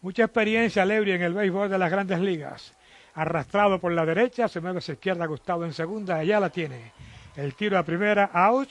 Mucha 0.01 0.23
experiencia 0.23 0.85
Leury 0.85 1.11
en 1.11 1.23
el 1.23 1.33
béisbol 1.33 1.69
de 1.69 1.77
las 1.77 1.91
grandes 1.91 2.19
ligas. 2.19 2.73
Arrastrado 3.19 3.81
por 3.81 3.91
la 3.91 4.05
derecha, 4.05 4.47
se 4.47 4.61
mueve 4.61 4.77
hacia 4.77 4.93
izquierda 4.93 5.25
Gustavo 5.25 5.65
en 5.65 5.73
segunda, 5.73 6.15
allá 6.15 6.39
la 6.39 6.49
tiene. 6.49 6.93
El 7.35 7.53
tiro 7.53 7.77
a 7.77 7.83
primera, 7.83 8.29
out, 8.31 8.69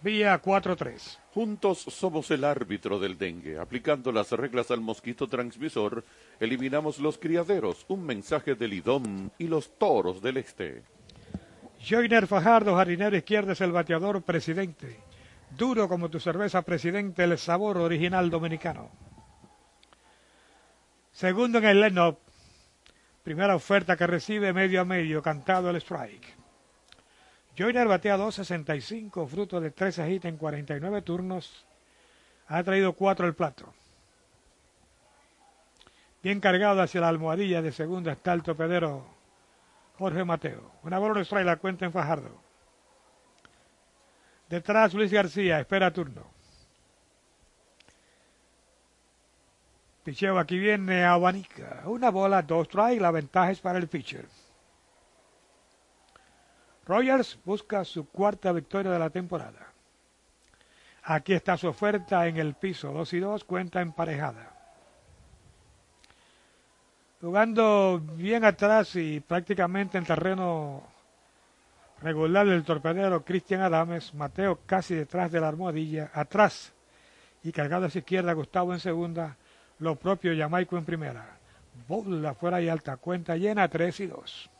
vía 0.00 0.40
4-3. 0.40 1.18
Juntos 1.34 1.78
somos 1.88 2.30
el 2.30 2.44
árbitro 2.44 3.00
del 3.00 3.18
dengue. 3.18 3.58
Aplicando 3.58 4.12
las 4.12 4.30
reglas 4.30 4.70
al 4.70 4.80
mosquito 4.80 5.26
transmisor, 5.26 6.04
eliminamos 6.38 7.00
los 7.00 7.18
criaderos. 7.18 7.84
Un 7.88 8.06
mensaje 8.06 8.54
del 8.54 8.74
IDOM 8.74 9.30
y 9.38 9.48
los 9.48 9.76
toros 9.76 10.22
del 10.22 10.36
este. 10.36 10.84
Joiner 11.84 12.28
Fajardo, 12.28 12.76
jardinero 12.76 13.16
izquierdo, 13.16 13.50
es 13.50 13.60
el 13.60 13.72
bateador 13.72 14.22
presidente. 14.22 15.00
Duro 15.58 15.88
como 15.88 16.08
tu 16.08 16.20
cerveza 16.20 16.62
presidente, 16.62 17.24
el 17.24 17.36
sabor 17.38 17.76
original 17.76 18.30
dominicano. 18.30 18.88
Segundo 21.10 21.58
en 21.58 21.64
el 21.64 21.80
line-up. 21.80 22.29
Primera 23.22 23.54
oferta 23.54 23.96
que 23.96 24.06
recibe 24.06 24.52
medio 24.52 24.80
a 24.80 24.84
medio, 24.84 25.22
cantado 25.22 25.70
el 25.70 25.76
strike. 25.76 26.34
Joyner 27.56 27.86
batea 27.86 28.16
2.65, 28.16 29.28
fruto 29.28 29.60
de 29.60 29.70
13 29.70 30.10
hits 30.10 30.24
en 30.24 30.36
49 30.38 31.02
turnos. 31.02 31.66
Ha 32.48 32.62
traído 32.62 32.94
4 32.94 33.26
al 33.26 33.34
plato. 33.34 33.74
Bien 36.22 36.40
cargado 36.40 36.80
hacia 36.82 37.00
la 37.00 37.08
almohadilla 37.08 37.62
de 37.62 37.72
segunda 37.72 38.12
está 38.12 38.32
el 38.32 38.42
topedero 38.42 39.06
Jorge 39.98 40.24
Mateo. 40.24 40.72
Una 40.82 40.98
bola 40.98 41.20
strike 41.20 41.44
la 41.44 41.56
cuenta 41.56 41.84
en 41.84 41.92
Fajardo. 41.92 42.40
Detrás 44.48 44.94
Luis 44.94 45.12
García, 45.12 45.60
espera 45.60 45.92
turno. 45.92 46.39
Picheo 50.10 50.40
aquí 50.40 50.58
viene 50.58 51.04
Abanica. 51.04 51.82
Una 51.84 52.10
bola, 52.10 52.42
dos 52.42 52.66
strike, 52.66 53.00
la 53.00 53.12
ventaja 53.12 53.52
es 53.52 53.60
para 53.60 53.78
el 53.78 53.86
pitcher. 53.86 54.26
Rogers 56.84 57.38
busca 57.44 57.84
su 57.84 58.08
cuarta 58.08 58.50
victoria 58.50 58.90
de 58.90 58.98
la 58.98 59.10
temporada. 59.10 59.72
Aquí 61.04 61.32
está 61.32 61.56
su 61.56 61.68
oferta 61.68 62.26
en 62.26 62.38
el 62.38 62.54
piso, 62.54 62.92
2 62.92 63.12
y 63.12 63.20
2, 63.20 63.44
cuenta 63.44 63.82
emparejada. 63.82 64.52
Jugando 67.20 68.02
bien 68.16 68.44
atrás 68.44 68.96
y 68.96 69.20
prácticamente 69.20 69.96
en 69.96 70.06
terreno 70.06 70.82
regular 72.02 72.48
del 72.48 72.64
torpedero 72.64 73.24
Cristian 73.24 73.60
Adames, 73.60 74.12
Mateo 74.12 74.58
casi 74.66 74.96
detrás 74.96 75.30
de 75.30 75.40
la 75.40 75.46
almohadilla, 75.46 76.10
atrás 76.12 76.72
y 77.44 77.52
cargado 77.52 77.86
a 77.86 77.90
su 77.90 77.98
izquierda 77.98 78.32
Gustavo 78.32 78.72
en 78.72 78.80
segunda, 78.80 79.36
lo 79.80 79.96
propio 79.96 80.36
Jamaico 80.36 80.78
en 80.78 80.84
primera. 80.84 81.36
Bola 81.88 82.34
fuera 82.34 82.62
y 82.62 82.68
alta, 82.68 82.96
cuenta 82.96 83.36
llena 83.36 83.68
3 83.68 84.00
y 84.00 84.06
2. 84.06 84.50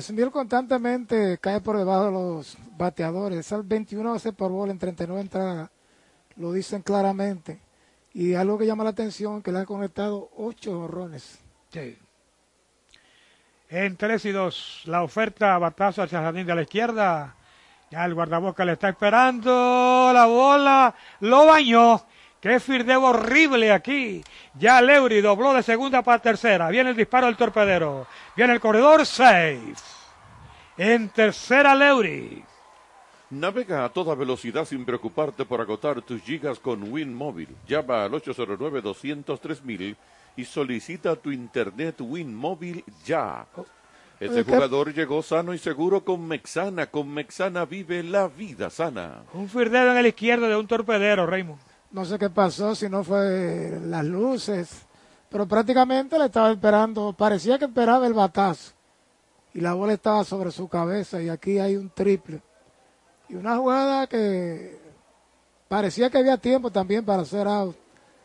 Smith 0.00 0.30
constantemente 0.30 1.38
cae 1.38 1.60
por 1.60 1.76
debajo 1.76 2.06
de 2.06 2.12
los 2.12 2.56
bateadores. 2.76 3.38
Esas 3.38 3.66
21 3.66 4.14
veces 4.14 4.32
por 4.32 4.50
bola 4.50 4.72
en 4.72 4.78
39 4.78 5.20
entradas 5.20 5.70
lo 6.36 6.52
dicen 6.52 6.82
claramente. 6.82 7.60
Y 8.14 8.34
algo 8.34 8.58
que 8.58 8.66
llama 8.66 8.84
la 8.84 8.90
atención 8.90 9.42
que 9.42 9.52
le 9.52 9.58
han 9.58 9.64
conectado 9.64 10.30
8 10.36 10.80
horrones. 10.80 11.40
Sí. 11.70 11.98
En 13.68 13.96
3 13.96 14.24
y 14.26 14.32
2, 14.32 14.82
la 14.86 15.02
oferta 15.02 15.58
batazo 15.58 16.02
hacia 16.02 16.18
el 16.18 16.24
jardín 16.24 16.46
de 16.46 16.54
la 16.54 16.62
izquierda. 16.62 17.34
Ya 17.90 18.04
el 18.04 18.14
guardaboca 18.14 18.64
le 18.64 18.72
está 18.72 18.90
esperando. 18.90 20.10
La 20.14 20.26
bola 20.26 20.94
lo 21.20 21.46
bañó. 21.46 22.02
Qué 22.42 22.58
firdeo 22.58 23.04
horrible 23.04 23.70
aquí. 23.70 24.24
Ya 24.58 24.82
Leury 24.82 25.20
dobló 25.20 25.54
de 25.54 25.62
segunda 25.62 26.02
para 26.02 26.20
tercera. 26.20 26.70
Viene 26.70 26.90
el 26.90 26.96
disparo 26.96 27.26
del 27.26 27.36
torpedero. 27.36 28.08
Viene 28.34 28.54
el 28.54 28.58
corredor 28.60 29.06
safe. 29.06 29.74
En 30.76 31.08
tercera 31.10 31.72
Leury. 31.72 32.44
Navega 33.30 33.84
a 33.84 33.90
toda 33.90 34.16
velocidad 34.16 34.64
sin 34.64 34.84
preocuparte 34.84 35.44
por 35.44 35.60
agotar 35.60 36.02
tus 36.02 36.20
gigas 36.20 36.58
con 36.58 36.92
Win 36.92 37.14
Móvil. 37.14 37.48
Llama 37.68 38.02
al 38.02 38.10
809-203 38.10 39.96
y 40.34 40.44
solicita 40.44 41.14
tu 41.14 41.30
internet 41.30 42.00
Win 42.00 42.34
Móvil 42.34 42.84
ya. 43.04 43.46
Este 44.18 44.42
jugador 44.42 44.92
llegó 44.92 45.22
sano 45.22 45.54
y 45.54 45.58
seguro 45.58 46.04
con 46.04 46.26
Mexana. 46.26 46.86
Con 46.86 47.08
Mexana 47.14 47.64
vive 47.66 48.02
la 48.02 48.26
vida 48.26 48.68
sana. 48.68 49.22
Un 49.32 49.48
firdeo 49.48 49.92
en 49.92 49.98
el 49.98 50.06
izquierdo 50.08 50.48
de 50.48 50.56
un 50.56 50.66
torpedero, 50.66 51.24
Raymond. 51.24 51.71
No 51.92 52.04
sé 52.04 52.18
qué 52.18 52.30
pasó, 52.30 52.74
si 52.74 52.88
no 52.88 53.04
fue 53.04 53.78
las 53.84 54.04
luces, 54.04 54.86
pero 55.28 55.46
prácticamente 55.46 56.18
le 56.18 56.26
estaba 56.26 56.50
esperando, 56.50 57.12
parecía 57.12 57.58
que 57.58 57.66
esperaba 57.66 58.06
el 58.06 58.14
batazo 58.14 58.72
y 59.54 59.60
la 59.60 59.74
bola 59.74 59.92
estaba 59.92 60.24
sobre 60.24 60.50
su 60.50 60.68
cabeza 60.68 61.20
y 61.20 61.28
aquí 61.28 61.58
hay 61.58 61.76
un 61.76 61.90
triple. 61.90 62.40
Y 63.28 63.34
una 63.34 63.56
jugada 63.56 64.06
que 64.06 64.78
parecía 65.68 66.10
que 66.10 66.18
había 66.18 66.36
tiempo 66.36 66.70
también 66.70 67.04
para 67.04 67.22
hacer 67.22 67.46
out 67.46 67.76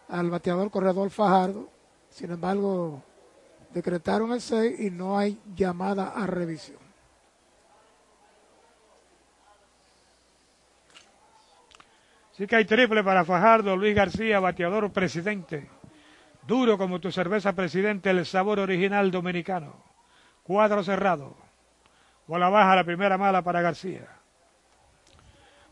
al 0.10 0.30
bateador 0.30 0.72
corredor 0.72 1.10
Fajardo. 1.10 1.68
Sin 2.10 2.32
embargo, 2.32 3.02
decretaron 3.74 4.32
el 4.32 4.42
6 4.42 4.80
y 4.80 4.90
no 4.90 5.18
hay 5.18 5.40
llamada 5.56 6.10
a 6.10 6.26
revisión. 6.26 6.87
Sí 12.38 12.46
que 12.46 12.56
hay 12.56 12.66
triple 12.66 13.04
para 13.04 13.26
Fajardo, 13.26 13.76
Luis 13.76 13.96
García, 13.96 14.40
bateador 14.40 14.94
presidente. 14.94 15.68
Duro 16.46 16.78
como 16.78 17.00
tu 17.00 17.12
cerveza 17.12 17.54
presidente, 17.54 18.12
el 18.12 18.24
sabor 18.28 18.60
original 18.60 19.10
dominicano. 19.10 19.84
Cuadro 20.44 20.84
cerrado. 20.84 21.36
Bola 22.28 22.50
baja, 22.50 22.76
la 22.76 22.84
primera 22.84 23.18
mala 23.18 23.42
para 23.42 23.62
García. 23.62 24.08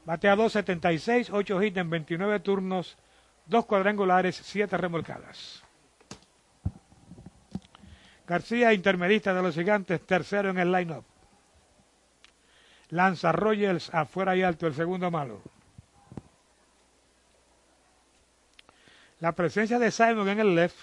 Batea 0.06 0.36
2.76, 0.36 1.30
8 1.32 1.62
hits 1.62 1.78
en 1.78 1.90
29 1.92 2.40
turnos, 2.40 2.98
2 3.46 3.66
cuadrangulares, 3.68 4.36
7 4.36 4.76
remolcadas. 4.76 5.64
García, 8.26 8.74
intermedista 8.74 9.36
de 9.36 9.44
los 9.44 9.54
gigantes, 9.54 10.04
tercero 10.04 10.50
en 10.50 10.58
el 10.58 10.72
line-up. 10.72 11.06
Lanza 12.90 13.32
Rogers 13.32 13.94
afuera 13.94 14.36
y 14.36 14.42
alto, 14.42 14.66
el 14.66 14.74
segundo 14.74 15.12
malo. 15.12 15.55
La 19.20 19.32
presencia 19.32 19.80
de 19.80 19.92
Simon 19.92 20.28
en 20.30 20.40
el 20.40 20.56
left 20.56 20.78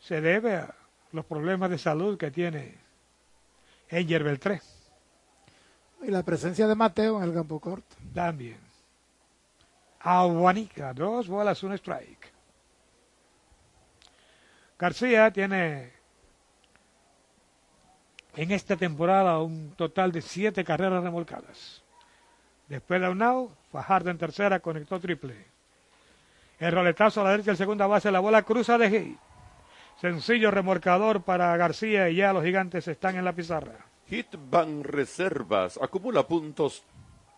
se 0.00 0.20
debe 0.20 0.56
a 0.56 0.74
los 1.12 1.24
problemas 1.24 1.70
de 1.70 1.78
salud 1.78 2.16
que 2.16 2.30
tiene 2.30 2.76
Enger 3.88 4.24
Beltré. 4.24 4.60
Y 6.02 6.10
la 6.10 6.22
presencia 6.22 6.66
de 6.66 6.74
Mateo 6.74 7.18
en 7.18 7.28
el 7.28 7.34
campo 7.34 7.60
corto. 7.60 7.96
También. 8.14 8.58
Aguanica, 10.00 10.92
dos 10.92 11.28
bolas, 11.28 11.62
un 11.62 11.72
strike. 11.74 12.32
García 14.78 15.30
tiene 15.30 15.92
en 18.34 18.50
esta 18.50 18.76
temporada 18.76 19.38
un 19.38 19.72
total 19.76 20.10
de 20.10 20.22
siete 20.22 20.64
carreras 20.64 21.04
remolcadas. 21.04 21.82
Después 22.68 23.00
de 23.00 23.06
Aunao, 23.06 23.52
Fajardo 23.70 24.10
en 24.10 24.18
tercera 24.18 24.58
conectó 24.60 24.98
triple. 24.98 25.51
El 26.62 26.70
roletazo 26.70 27.20
a 27.20 27.24
la 27.24 27.30
derecha, 27.30 27.50
el 27.50 27.56
segunda 27.56 27.88
base, 27.88 28.12
la 28.12 28.20
bola 28.20 28.44
cruza 28.44 28.78
de 28.78 28.88
hit. 28.88 29.18
Sencillo 30.00 30.48
remorcador 30.52 31.22
para 31.22 31.56
García 31.56 32.08
y 32.08 32.14
ya 32.14 32.32
los 32.32 32.44
gigantes 32.44 32.86
están 32.86 33.16
en 33.16 33.24
la 33.24 33.32
pizarra. 33.32 33.84
Hitban 34.08 34.84
Reservas 34.84 35.76
acumula 35.82 36.24
puntos 36.28 36.84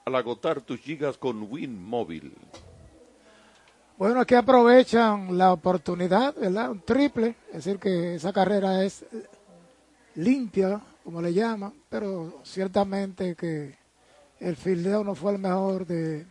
al 0.05 0.15
agotar 0.17 0.61
tus 0.61 0.79
gigas 0.79 1.17
con 1.17 1.51
Win 1.51 1.83
Móvil. 1.83 2.35
Bueno, 3.97 4.21
aquí 4.21 4.35
aprovechan 4.35 5.39
la 5.39 5.55
oportunidad, 5.55 6.35
¿verdad? 6.35 6.73
Un 6.73 6.81
triple, 6.83 7.35
es 7.49 7.65
decir, 7.65 7.79
que 7.79 8.17
esa 8.17 8.31
carrera 8.31 8.85
es 8.85 9.07
limpia, 10.17 10.83
como 11.03 11.23
le 11.23 11.33
llaman, 11.33 11.73
pero 11.89 12.41
ciertamente 12.43 13.35
que 13.37 13.75
el 14.39 14.57
fildeo 14.57 15.03
no 15.03 15.15
fue 15.15 15.33
el 15.33 15.39
mejor 15.39 15.87
de 15.87 16.27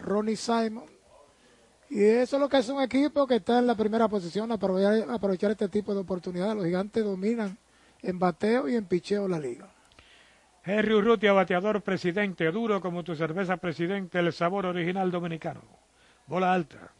Ronnie 0.00 0.36
Simon. 0.36 0.97
Y 1.90 2.04
eso 2.04 2.36
es 2.36 2.40
lo 2.40 2.48
que 2.48 2.58
hace 2.58 2.72
un 2.72 2.82
equipo 2.82 3.26
que 3.26 3.36
está 3.36 3.58
en 3.58 3.66
la 3.66 3.74
primera 3.74 4.08
posición, 4.08 4.52
aprovechar, 4.52 5.10
aprovechar 5.10 5.50
este 5.52 5.68
tipo 5.68 5.94
de 5.94 6.00
oportunidades. 6.00 6.56
Los 6.56 6.66
gigantes 6.66 7.02
dominan 7.02 7.56
en 8.02 8.18
bateo 8.18 8.68
y 8.68 8.74
en 8.74 8.84
picheo 8.84 9.26
la 9.26 9.38
liga. 9.38 9.68
Henry 10.64 10.94
Urrutia, 10.94 11.32
bateador 11.32 11.80
presidente, 11.80 12.50
duro 12.50 12.80
como 12.80 13.02
tu 13.02 13.14
cerveza 13.16 13.56
presidente, 13.56 14.18
el 14.18 14.32
sabor 14.34 14.66
original 14.66 15.10
dominicano. 15.10 15.62
Bola 16.26 16.52
alta. 16.52 16.92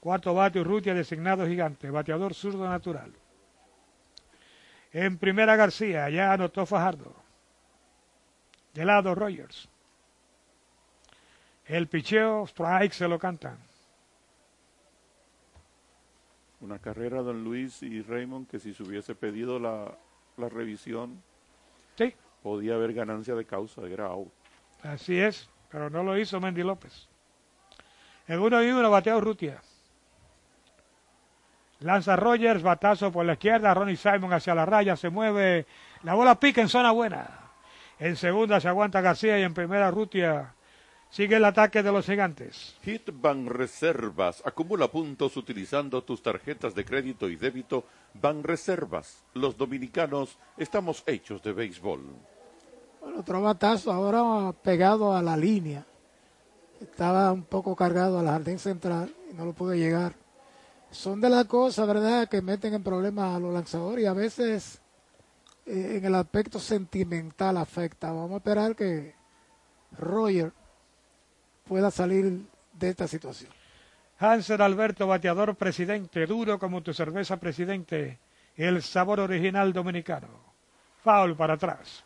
Cuarto 0.00 0.34
bate 0.34 0.60
Urrutia 0.60 0.92
designado 0.92 1.46
gigante, 1.46 1.88
bateador 1.88 2.34
zurdo 2.34 2.68
natural. 2.68 3.12
En 4.92 5.18
primera 5.18 5.54
García, 5.56 6.10
ya 6.10 6.32
anotó 6.32 6.66
Fajardo. 6.66 7.14
De 8.74 8.84
lado 8.84 9.14
Rogers. 9.14 9.68
El 11.64 11.86
picheo, 11.86 12.44
strike, 12.46 12.92
se 12.92 13.08
lo 13.08 13.18
cantan. 13.18 13.58
Una 16.64 16.78
carrera, 16.78 17.20
don 17.20 17.44
Luis 17.44 17.82
y 17.82 18.00
Raymond, 18.00 18.48
que 18.48 18.58
si 18.58 18.72
se 18.72 18.82
hubiese 18.82 19.14
pedido 19.14 19.58
la, 19.58 19.98
la 20.38 20.48
revisión, 20.48 21.22
sí. 21.98 22.14
podía 22.42 22.76
haber 22.76 22.94
ganancia 22.94 23.34
de 23.34 23.44
causa, 23.44 23.82
era 23.82 24.06
out. 24.06 24.32
Así 24.82 25.20
es, 25.20 25.50
pero 25.70 25.90
no 25.90 26.02
lo 26.02 26.16
hizo 26.16 26.40
Mendy 26.40 26.62
López. 26.62 27.06
En 28.26 28.40
uno 28.40 28.64
y 28.64 28.70
uno 28.70 28.90
bateó 28.90 29.20
Rutia. 29.20 29.60
Lanza 31.80 32.16
Rogers, 32.16 32.62
batazo 32.62 33.12
por 33.12 33.26
la 33.26 33.34
izquierda, 33.34 33.74
Ronnie 33.74 33.96
Simon 33.96 34.32
hacia 34.32 34.54
la 34.54 34.64
raya, 34.64 34.96
se 34.96 35.10
mueve, 35.10 35.66
la 36.02 36.14
bola 36.14 36.40
pica 36.40 36.62
en 36.62 36.70
zona 36.70 36.92
buena. 36.92 37.28
En 37.98 38.16
segunda 38.16 38.58
se 38.58 38.68
aguanta 38.68 39.02
García 39.02 39.38
y 39.38 39.42
en 39.42 39.52
primera 39.52 39.90
Rutia 39.90 40.54
sigue 41.14 41.36
el 41.36 41.44
ataque 41.44 41.84
de 41.84 41.92
los 41.92 42.06
gigantes. 42.06 42.74
Hitbank 42.84 43.46
Reservas 43.46 44.42
acumula 44.44 44.88
puntos 44.88 45.36
utilizando 45.36 46.02
tus 46.02 46.22
tarjetas 46.22 46.74
de 46.74 46.84
crédito 46.84 47.28
y 47.28 47.36
débito 47.36 47.84
Ban 48.14 48.42
Reservas. 48.42 49.22
Los 49.34 49.56
dominicanos 49.56 50.36
estamos 50.56 51.04
hechos 51.06 51.40
de 51.44 51.52
béisbol. 51.52 52.02
Bueno, 53.00 53.20
otro 53.20 53.40
batazo 53.40 53.92
ahora 53.92 54.52
pegado 54.52 55.14
a 55.14 55.22
la 55.22 55.36
línea. 55.36 55.86
Estaba 56.80 57.30
un 57.30 57.44
poco 57.44 57.76
cargado 57.76 58.18
al 58.18 58.26
jardín 58.26 58.58
central 58.58 59.14
y 59.30 59.34
no 59.34 59.44
lo 59.44 59.52
pude 59.52 59.78
llegar 59.78 60.24
son 60.90 61.20
de 61.20 61.28
las 61.28 61.46
cosas, 61.46 61.86
¿verdad?, 61.86 62.28
que 62.28 62.40
meten 62.40 62.72
en 62.74 62.82
problemas 62.82 63.34
a 63.34 63.40
los 63.40 63.52
lanzadores 63.52 64.04
y 64.04 64.06
a 64.06 64.12
veces 64.12 64.80
eh, 65.66 65.96
en 65.98 66.04
el 66.04 66.14
aspecto 66.14 66.58
sentimental 66.58 67.56
afecta. 67.56 68.12
Vamos 68.12 68.32
a 68.32 68.36
esperar 68.36 68.76
que 68.76 69.14
Roger 69.98 70.52
pueda 71.64 71.90
salir 71.90 72.46
de 72.72 72.88
esta 72.88 73.08
situación. 73.08 73.50
Hansen 74.18 74.60
Alberto, 74.60 75.06
bateador 75.06 75.54
presidente, 75.56 76.26
duro 76.26 76.58
como 76.58 76.82
tu 76.82 76.92
cerveza 76.94 77.38
presidente, 77.38 78.18
el 78.56 78.82
sabor 78.82 79.20
original 79.20 79.72
dominicano. 79.72 80.28
Foul 81.02 81.36
para 81.36 81.54
atrás. 81.54 82.04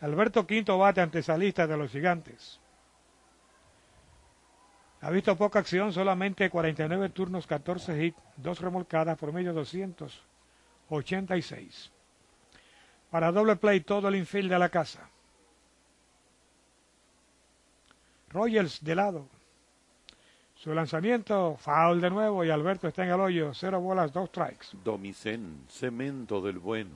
Alberto 0.00 0.46
Quinto 0.46 0.78
bate 0.78 1.00
antesalista 1.00 1.66
de 1.66 1.76
los 1.76 1.90
gigantes. 1.90 2.60
Ha 5.00 5.10
visto 5.10 5.36
poca 5.36 5.60
acción, 5.60 5.92
solamente 5.92 6.50
49 6.50 7.10
turnos, 7.10 7.46
14 7.46 8.04
hits, 8.04 8.18
2 8.36 8.60
remolcadas, 8.60 9.16
por 9.16 9.32
medio 9.32 9.52
286. 9.52 11.92
Para 13.10 13.30
doble 13.30 13.54
play 13.56 13.80
todo 13.80 14.08
el 14.08 14.16
infield 14.16 14.50
de 14.50 14.58
la 14.58 14.68
casa. 14.68 15.08
Rogers 18.30 18.82
de 18.84 18.94
lado. 18.94 19.28
Su 20.54 20.74
lanzamiento, 20.74 21.56
foul 21.56 22.00
de 22.00 22.10
nuevo 22.10 22.44
y 22.44 22.50
Alberto 22.50 22.88
está 22.88 23.04
en 23.04 23.10
el 23.10 23.20
hoyo. 23.20 23.54
Cero 23.54 23.80
bolas, 23.80 24.12
dos 24.12 24.28
strikes. 24.28 24.66
Domicén, 24.84 25.64
cemento 25.68 26.40
del 26.40 26.58
bueno. 26.58 26.90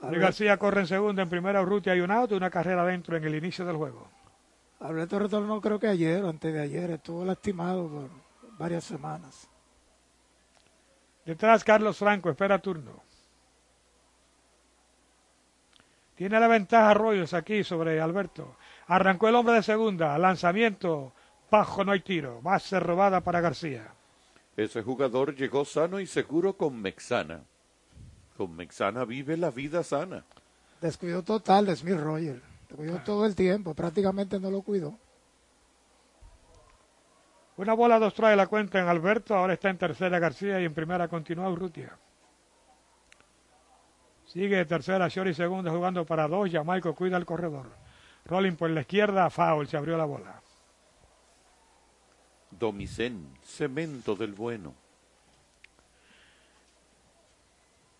García 0.00 0.56
corre 0.56 0.80
en 0.80 0.86
segunda, 0.86 1.22
en 1.22 1.28
primera 1.28 1.60
Urrutia 1.60 1.92
hay 1.92 2.00
un 2.00 2.10
auto 2.10 2.34
y 2.34 2.38
una 2.38 2.50
carrera 2.50 2.82
adentro 2.82 3.16
en 3.16 3.24
el 3.24 3.34
inicio 3.34 3.66
del 3.66 3.76
juego. 3.76 4.08
Alberto 4.80 5.18
retornó 5.18 5.60
creo 5.60 5.78
que 5.78 5.88
ayer 5.88 6.24
o 6.24 6.30
antes 6.30 6.54
de 6.54 6.60
ayer, 6.60 6.90
estuvo 6.90 7.24
lastimado 7.24 7.86
por 7.86 8.08
varias 8.58 8.84
semanas. 8.84 9.46
Detrás 11.24 11.62
Carlos 11.64 11.98
Franco, 11.98 12.30
espera 12.30 12.58
turno. 12.58 13.02
Tiene 16.14 16.40
la 16.40 16.48
ventaja 16.48 16.90
Arroyos 16.90 17.34
aquí 17.34 17.64
sobre 17.64 18.00
Alberto. 18.00 18.56
Arrancó 18.90 19.28
el 19.28 19.36
hombre 19.36 19.54
de 19.54 19.62
segunda, 19.62 20.18
lanzamiento, 20.18 21.12
bajo 21.48 21.84
no 21.84 21.92
hay 21.92 22.00
tiro, 22.00 22.42
base 22.42 22.80
robada 22.80 23.20
para 23.20 23.40
García. 23.40 23.86
Ese 24.56 24.82
jugador 24.82 25.36
llegó 25.36 25.64
sano 25.64 26.00
y 26.00 26.08
seguro 26.08 26.56
con 26.56 26.82
Mexana. 26.82 27.44
Con 28.36 28.56
Mexana 28.56 29.04
vive 29.04 29.36
la 29.36 29.52
vida 29.52 29.84
sana. 29.84 30.24
Descuido 30.80 31.22
total 31.22 31.66
de 31.66 31.76
Smith 31.76 32.00
Roger. 32.00 32.42
Lo 32.68 32.76
cuidó 32.78 32.98
todo 33.04 33.26
el 33.26 33.36
tiempo, 33.36 33.74
prácticamente 33.74 34.40
no 34.40 34.50
lo 34.50 34.60
cuidó. 34.62 34.98
Una 37.58 37.74
bola 37.74 38.00
dos 38.00 38.12
trae 38.12 38.34
la 38.34 38.48
cuenta 38.48 38.80
en 38.80 38.88
Alberto, 38.88 39.36
ahora 39.36 39.54
está 39.54 39.70
en 39.70 39.78
tercera 39.78 40.18
García 40.18 40.60
y 40.60 40.64
en 40.64 40.74
primera 40.74 41.06
continúa 41.06 41.48
Urrutia. 41.48 41.96
Sigue 44.26 44.64
tercera 44.64 45.06
Shori 45.06 45.32
segunda 45.32 45.70
jugando 45.70 46.04
para 46.04 46.26
dos, 46.26 46.50
Jamaico 46.50 46.92
cuida 46.96 47.16
el 47.16 47.24
corredor. 47.24 47.68
Rolling 48.30 48.52
por 48.52 48.70
la 48.70 48.82
izquierda, 48.82 49.28
foul, 49.28 49.66
se 49.66 49.76
abrió 49.76 49.96
la 49.96 50.04
bola. 50.04 50.40
Domicén, 52.52 53.36
cemento 53.42 54.14
del 54.14 54.34
bueno. 54.34 54.72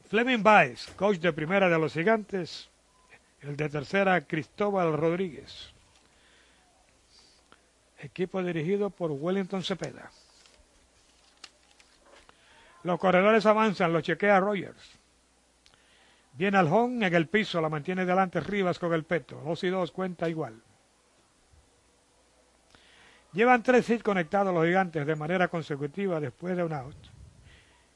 Fleming 0.08 0.42
Baez, 0.42 0.86
coach 0.94 1.18
de 1.18 1.32
primera 1.32 1.68
de 1.68 1.78
los 1.78 1.92
gigantes, 1.92 2.70
el 3.40 3.56
de 3.56 3.68
tercera, 3.68 4.20
Cristóbal 4.20 4.96
Rodríguez. 4.96 5.72
Equipo 7.98 8.40
dirigido 8.40 8.90
por 8.90 9.10
Wellington 9.10 9.64
Cepeda. 9.64 10.12
Los 12.84 13.00
corredores 13.00 13.44
avanzan, 13.46 13.92
lo 13.92 14.00
chequea 14.00 14.38
Rogers. 14.38 14.99
Viene 16.40 16.56
Aljón 16.56 17.02
en 17.02 17.14
el 17.14 17.26
piso, 17.26 17.60
la 17.60 17.68
mantiene 17.68 18.06
delante 18.06 18.40
Rivas 18.40 18.78
con 18.78 18.94
el 18.94 19.04
peto. 19.04 19.42
Dos 19.44 19.62
y 19.62 19.68
dos, 19.68 19.92
cuenta 19.92 20.26
igual. 20.26 20.58
Llevan 23.34 23.62
tres 23.62 23.90
hits 23.90 24.02
conectados 24.02 24.54
los 24.54 24.64
gigantes 24.64 25.06
de 25.06 25.16
manera 25.16 25.48
consecutiva 25.48 26.18
después 26.18 26.56
de 26.56 26.64
un 26.64 26.72
out. 26.72 26.96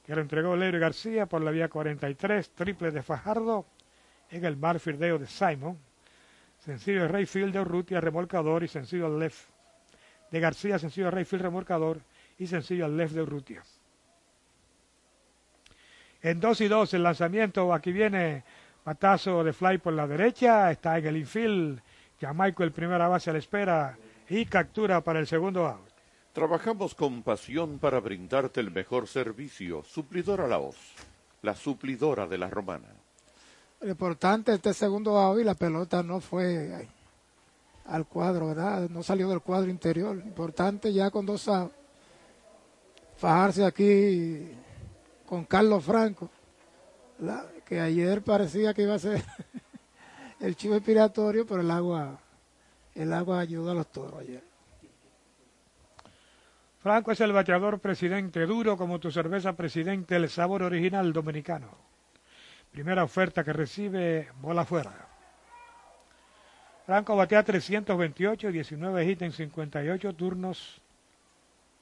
Que 0.05 0.15
lo 0.15 0.21
entregó 0.21 0.55
Leiro 0.57 0.79
García 0.79 1.25
por 1.25 1.41
la 1.41 1.53
vía 1.53 1.71
43, 1.71 2.51
triple 2.51 2.91
de 2.91 3.03
Fajardo 3.03 3.65
en 4.29 4.45
el 4.45 4.59
mar 4.59 4.79
Firdeo 4.79 5.19
de 5.19 5.27
Simon. 5.27 5.79
Sencillo 6.59 7.01
de 7.01 7.09
Rayfield 7.09 7.55
de 7.55 7.61
Urrutia, 7.61 8.03
remolcador 8.03 8.63
y 8.63 8.69
sencillo 8.69 9.07
al 9.07 9.21
left 9.21 9.49
de 10.31 10.41
García, 10.41 10.79
sencillo 10.79 11.07
de 11.07 11.13
Rayfield, 11.13 11.45
remolcador 11.45 12.03
y 12.39 12.47
sencillo 12.47 12.85
al 12.85 12.95
left 12.95 13.15
de 13.15 13.23
Urrutia. 13.23 13.63
En 16.25 16.41
2 16.41 16.63
y 16.63 16.69
2 16.69 16.95
el 16.95 17.03
lanzamiento, 17.03 17.75
aquí 17.75 17.93
viene 17.93 18.45
matazo 18.87 19.45
de 19.45 19.53
fly 19.53 19.77
por 19.77 19.93
la 19.93 20.07
derecha, 20.07 20.71
está 20.71 20.97
en 20.97 21.07
el 21.07 21.19
infield, 21.19 21.83
Jamaico 22.19 22.63
el 22.63 22.73
primera 22.73 23.09
base 23.09 23.29
a 23.29 23.35
la 23.35 23.41
espera 23.41 23.99
y 24.31 24.47
captura 24.47 25.03
para 25.03 25.21
el 25.21 25.27
segundo 25.27 25.67
out. 25.67 25.87
Trabajamos 26.33 26.95
con 26.95 27.23
pasión 27.23 27.79
para 27.79 28.01
brindarte 28.01 28.61
el 28.61 28.71
mejor 28.71 29.07
servicio. 29.07 29.83
Suplidora 29.83 30.49
La 30.49 30.57
Voz, 30.57 30.79
la 31.43 31.55
suplidora 31.55 32.27
de 32.27 32.39
la 32.39 32.49
romana. 32.49 32.89
Lo 33.83 33.91
importante, 33.91 34.55
este 34.55 34.73
segundo 34.73 35.19
out 35.19 35.43
y 35.43 35.45
la 35.45 35.55
pelota 35.55 36.03
no 36.03 36.21
fue 36.21 36.89
al 37.85 38.07
cuadro, 38.07 38.47
¿verdad? 38.47 38.89
No 38.89 39.03
salió 39.03 39.29
del 39.29 39.43
cuadro 39.43 39.69
interior. 39.69 40.17
Importante 40.17 40.91
ya 40.91 41.11
con 41.11 41.27
dos 41.27 41.47
outs. 41.49 41.75
Fajarse 43.19 43.67
aquí 43.67 44.64
con 45.27 45.45
Carlos 45.45 45.85
Franco, 45.85 46.31
que 47.65 47.81
ayer 47.81 48.23
parecía 48.23 48.75
que 48.75 48.83
iba 48.83 48.95
a 48.95 48.99
ser 48.99 49.23
el 50.41 50.57
chivo 50.57 50.77
expiratorio, 50.77 51.47
pero 51.47 51.61
el 51.61 51.71
agua, 51.71 52.19
el 52.95 53.13
agua 53.13 53.41
ayuda 53.41 53.73
a 53.73 53.75
los 53.75 53.91
toros 53.91 54.21
ayer. 54.21 54.43
Franco 56.81 57.13
es 57.13 57.21
el 57.21 57.33
bateador 57.33 57.79
presidente, 57.79 58.45
duro 58.45 58.77
como 58.77 59.01
tu 59.01 59.11
cerveza 59.11 59.55
presidente, 59.55 60.17
el 60.17 60.29
sabor 60.29 60.63
original 60.63 61.15
dominicano. 61.15 61.69
Primera 62.71 63.05
oferta 63.05 63.43
que 63.43 63.55
recibe, 63.55 64.29
bola 64.43 64.67
fuera. 64.67 65.09
Franco 66.85 67.17
batea 67.17 67.43
328, 67.43 68.53
19 68.53 69.05
hits 69.07 69.23
en 69.23 69.33
58 69.33 70.13
turnos, 70.13 70.83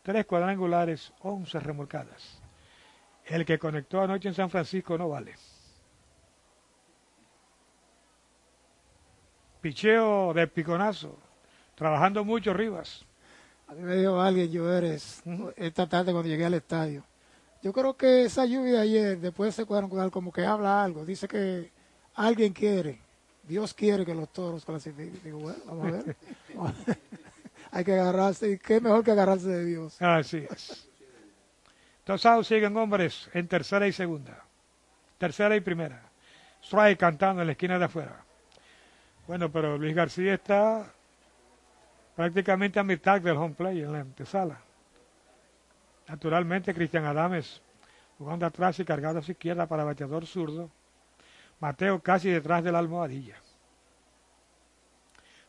3 0.03 0.25
cuadrangulares, 0.27 1.13
11 1.23 1.59
remolcadas. 1.59 2.42
El 3.33 3.47
que 3.47 3.59
conectó 3.59 4.03
anoche 4.03 4.29
en 4.29 4.35
San 4.35 4.51
Francisco 4.51 4.99
no 4.99 5.09
vale. 5.09 5.33
Picheo 9.63 10.35
de 10.35 10.47
piconazo, 10.49 11.17
trabajando 11.75 12.27
mucho 12.27 12.53
Rivas. 12.53 13.07
A 13.69 13.73
mí 13.73 13.81
me 13.85 13.97
dijo 13.97 14.21
alguien, 14.21 14.53
yo 14.53 14.71
eres, 14.71 15.23
esta 15.57 15.89
tarde 15.89 16.13
cuando 16.13 16.29
llegué 16.29 16.45
al 16.45 16.53
estadio. 16.53 17.05
Yo 17.63 17.73
creo 17.73 17.97
que 17.97 18.25
esa 18.25 18.45
lluvia 18.45 18.73
de 18.73 18.81
ayer, 18.81 19.19
después 19.19 19.47
de 19.47 19.63
ese 19.63 19.67
cuadrangular, 19.67 20.11
como 20.11 20.31
que 20.31 20.45
habla 20.45 20.85
algo. 20.85 21.07
Dice 21.07 21.27
que 21.27 21.71
alguien 22.15 22.53
quiere, 22.53 23.01
Dios 23.45 23.73
quiere 23.73 24.05
que 24.05 24.15
los 24.15 24.31
toros 24.31 24.63
clasifiquen. 24.63 25.19
Digo, 25.25 25.39
bueno, 25.39 25.59
vamos 25.65 25.87
a 25.87 25.91
ver. 25.91 26.17
Hay 27.71 27.83
que 27.83 27.95
agarrarse, 27.95 28.51
y 28.51 28.59
qué 28.59 28.79
mejor 28.79 29.03
que 29.03 29.13
agarrarse 29.13 29.49
de 29.49 29.65
Dios. 29.65 30.03
Así 30.03 30.47
es. 30.51 30.92
Outs 32.07 32.47
siguen 32.47 32.77
hombres 32.77 33.31
en 33.33 33.47
tercera 33.47 33.87
y 33.87 33.93
segunda. 33.93 34.45
tercera 35.19 35.55
y 35.55 35.61
primera. 35.61 36.03
Strike 36.63 36.99
cantando 36.99 37.43
en 37.43 37.47
la 37.47 37.53
esquina 37.53 37.79
de 37.79 37.85
afuera. 37.85 38.25
Bueno, 39.29 39.53
pero 39.53 39.79
Luis 39.79 39.95
García 39.95 40.35
está 40.35 40.93
prácticamente 42.17 42.81
a 42.81 42.85
mitad 42.85 43.21
del 43.21 43.37
home 43.37 43.55
play 43.55 43.83
en 43.83 43.93
la 43.93 44.01
antesala. 44.01 44.61
Naturalmente, 46.09 46.75
Cristian 46.75 47.05
Adames 47.05 47.63
jugando 48.19 48.47
atrás 48.47 48.79
y 48.81 48.85
cargado 48.85 49.21
a 49.21 49.23
su 49.23 49.33
izquierda 49.33 49.67
para 49.67 49.85
bateador 49.85 50.27
zurdo. 50.27 50.71
Mateo 51.61 52.01
casi 52.01 52.31
detrás 52.31 52.65
de 52.65 52.73
la 52.73 52.81
almohadilla. 52.81 53.37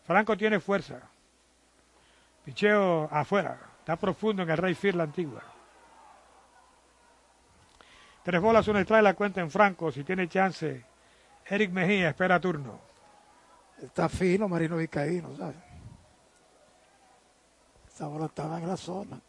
Franco 0.04 0.38
tiene 0.38 0.60
fuerza. 0.60 1.01
Picheo 2.45 3.08
afuera. 3.12 3.60
Está 3.80 3.95
profundo 3.95 4.43
en 4.43 4.49
el 4.49 4.58
Rey 4.58 4.78
la 4.93 5.04
antigua. 5.04 5.53
Tres 8.24 8.41
bolas, 8.41 8.67
una 8.67 8.84
trae 8.86 9.01
la 9.01 9.13
cuenta 9.13 9.41
en 9.41 9.51
Franco. 9.51 9.91
Si 9.91 10.03
tiene 10.03 10.28
chance, 10.30 10.86
Eric 11.45 11.71
Mejía 11.71 12.09
espera 12.09 12.39
turno. 12.39 12.80
Está 13.82 14.07
fino 14.07 14.47
Marino 14.47 14.78
Vicaíno, 14.78 15.36
¿sabes? 15.36 15.57
Esa 17.88 18.07
bola 18.07 18.26
estaba 18.28 18.57
en 18.57 18.67
la 18.67 18.78
zona. 18.78 19.19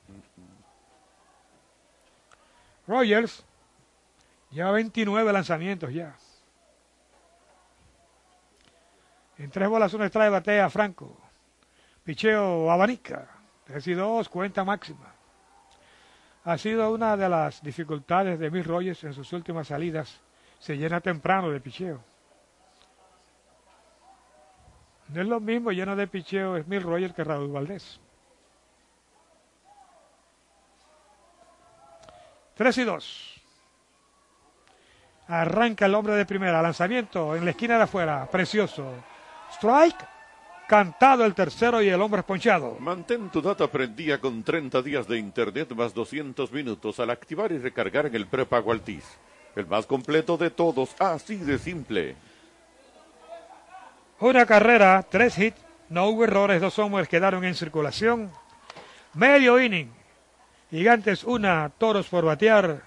Rogers 2.87 3.45
lleva 4.51 4.71
29 4.73 5.33
lanzamientos 5.33 5.93
ya. 5.93 6.15
En 9.39 9.51
tres 9.51 9.69
bolas, 9.69 9.93
una 9.95 10.07
extrae 10.07 10.31
batea 10.31 10.71
Franco. 10.71 11.17
Picheo 12.05 12.71
abanica. 12.71 13.29
3 13.65 13.87
y 13.87 13.95
2, 13.95 14.29
cuenta 14.29 14.63
máxima. 14.63 15.15
Ha 16.45 16.59
sido 16.59 16.93
una 16.93 17.17
de 17.17 17.29
las 17.29 17.63
dificultades 17.63 18.39
de 18.39 18.51
Miss 18.51 18.67
Rogers 18.67 19.03
en 19.05 19.15
sus 19.15 19.33
últimas 19.33 19.69
salidas. 19.69 20.21
Se 20.59 20.77
llena 20.77 21.01
temprano 21.01 21.51
de 21.51 21.61
picheo. 21.61 22.01
No 25.09 25.23
es 25.23 25.27
lo 25.27 25.41
mismo 25.41 25.73
lleno 25.73 25.97
de 25.97 26.07
picheo 26.07 26.63
Smith 26.63 26.83
Rogers 26.83 27.15
que 27.15 27.25
Raúl 27.25 27.51
Valdés. 27.51 27.99
3 32.57 32.79
y 32.79 32.85
2. 32.85 33.43
Arranca 35.29 35.87
el 35.87 35.95
hombre 35.95 36.15
de 36.15 36.27
primera. 36.27 36.61
Lanzamiento 36.61 37.35
en 37.35 37.45
la 37.45 37.53
esquina 37.53 37.77
de 37.79 37.85
afuera. 37.85 38.29
Precioso. 38.31 38.93
Strike. 39.53 40.14
Cantado 40.67 41.27
el 41.27 41.35
tercero 41.35 41.83
y 41.83 41.89
el 41.89 42.01
hombre 42.01 42.21
esponchado. 42.21 42.77
Mantén 42.81 43.29
tu 43.29 43.43
data 43.43 43.67
prendida 43.69 44.19
con 44.19 44.43
30 44.43 44.81
días 44.81 45.07
de 45.07 45.19
internet 45.19 45.71
más 45.75 45.93
200 45.93 46.51
minutos 46.53 46.99
al 47.01 47.11
activar 47.11 47.53
y 47.53 47.59
recargar 47.59 48.07
en 48.07 48.15
el 48.15 48.27
prepago 48.27 48.73
Altis. 48.73 49.05
El 49.55 49.67
más 49.67 49.85
completo 49.87 50.37
de 50.37 50.51
todos, 50.51 50.97
así 50.99 51.37
de 51.37 51.59
simple. 51.59 52.17
Una 54.21 54.47
carrera, 54.47 55.05
tres 55.09 55.39
hits, 55.39 55.61
no 55.91 56.07
hubo 56.09 56.25
errores, 56.25 56.61
dos 56.61 56.79
hombres 56.79 57.09
quedaron 57.09 57.45
en 57.45 57.55
circulación. 57.55 58.31
Medio 59.13 59.61
inning. 59.61 59.93
Gigantes 60.71 61.25
una, 61.25 61.71
toros 61.77 62.09
por 62.09 62.25
batear. 62.25 62.83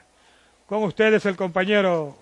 Con 0.65 0.83
ustedes 0.83 1.25
el 1.25 1.37
compañero 1.37 2.17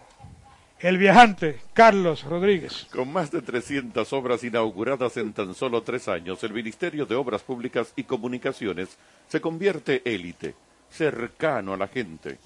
el 0.80 0.98
viajante 0.98 1.62
Carlos 1.74 2.24
Rodríguez. 2.24 2.88
Con 2.92 3.12
más 3.12 3.32
de 3.32 3.42
300 3.42 4.12
obras 4.12 4.44
inauguradas 4.44 5.16
en 5.18 5.32
tan 5.32 5.56
solo 5.56 5.84
tres 5.84 6.08
años, 6.08 6.44
el 6.44 6.54
Ministerio 6.54 7.06
de 7.06 7.16
Obras 7.16 7.44
Públicas 7.44 7.94
y 7.96 8.04
Comunicaciones 8.04 8.98
se 9.30 9.40
convierte 9.40 10.02
élite, 10.04 10.54
cercano 10.90 11.74
a 11.74 11.78
la 11.78 11.88
gente. 11.88 12.38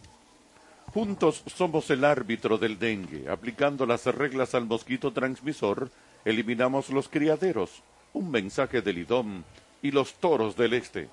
Juntos 0.93 1.43
somos 1.47 1.89
el 1.89 2.05
árbitro 2.05 2.57
del 2.57 2.77
dengue, 2.77 3.29
aplicando 3.29 3.85
las 3.85 4.05
reglas 4.05 4.53
al 4.53 4.65
mosquito 4.65 5.11
transmisor, 5.11 5.89
eliminamos 6.23 6.89
los 6.89 7.09
criaderos, 7.09 7.81
un 8.13 8.29
mensaje 8.29 8.81
del 8.81 8.99
IDOM 8.99 9.43
y 9.81 9.91
los 9.91 10.13
toros 10.13 10.55
del 10.55 10.73
este. 10.73 11.09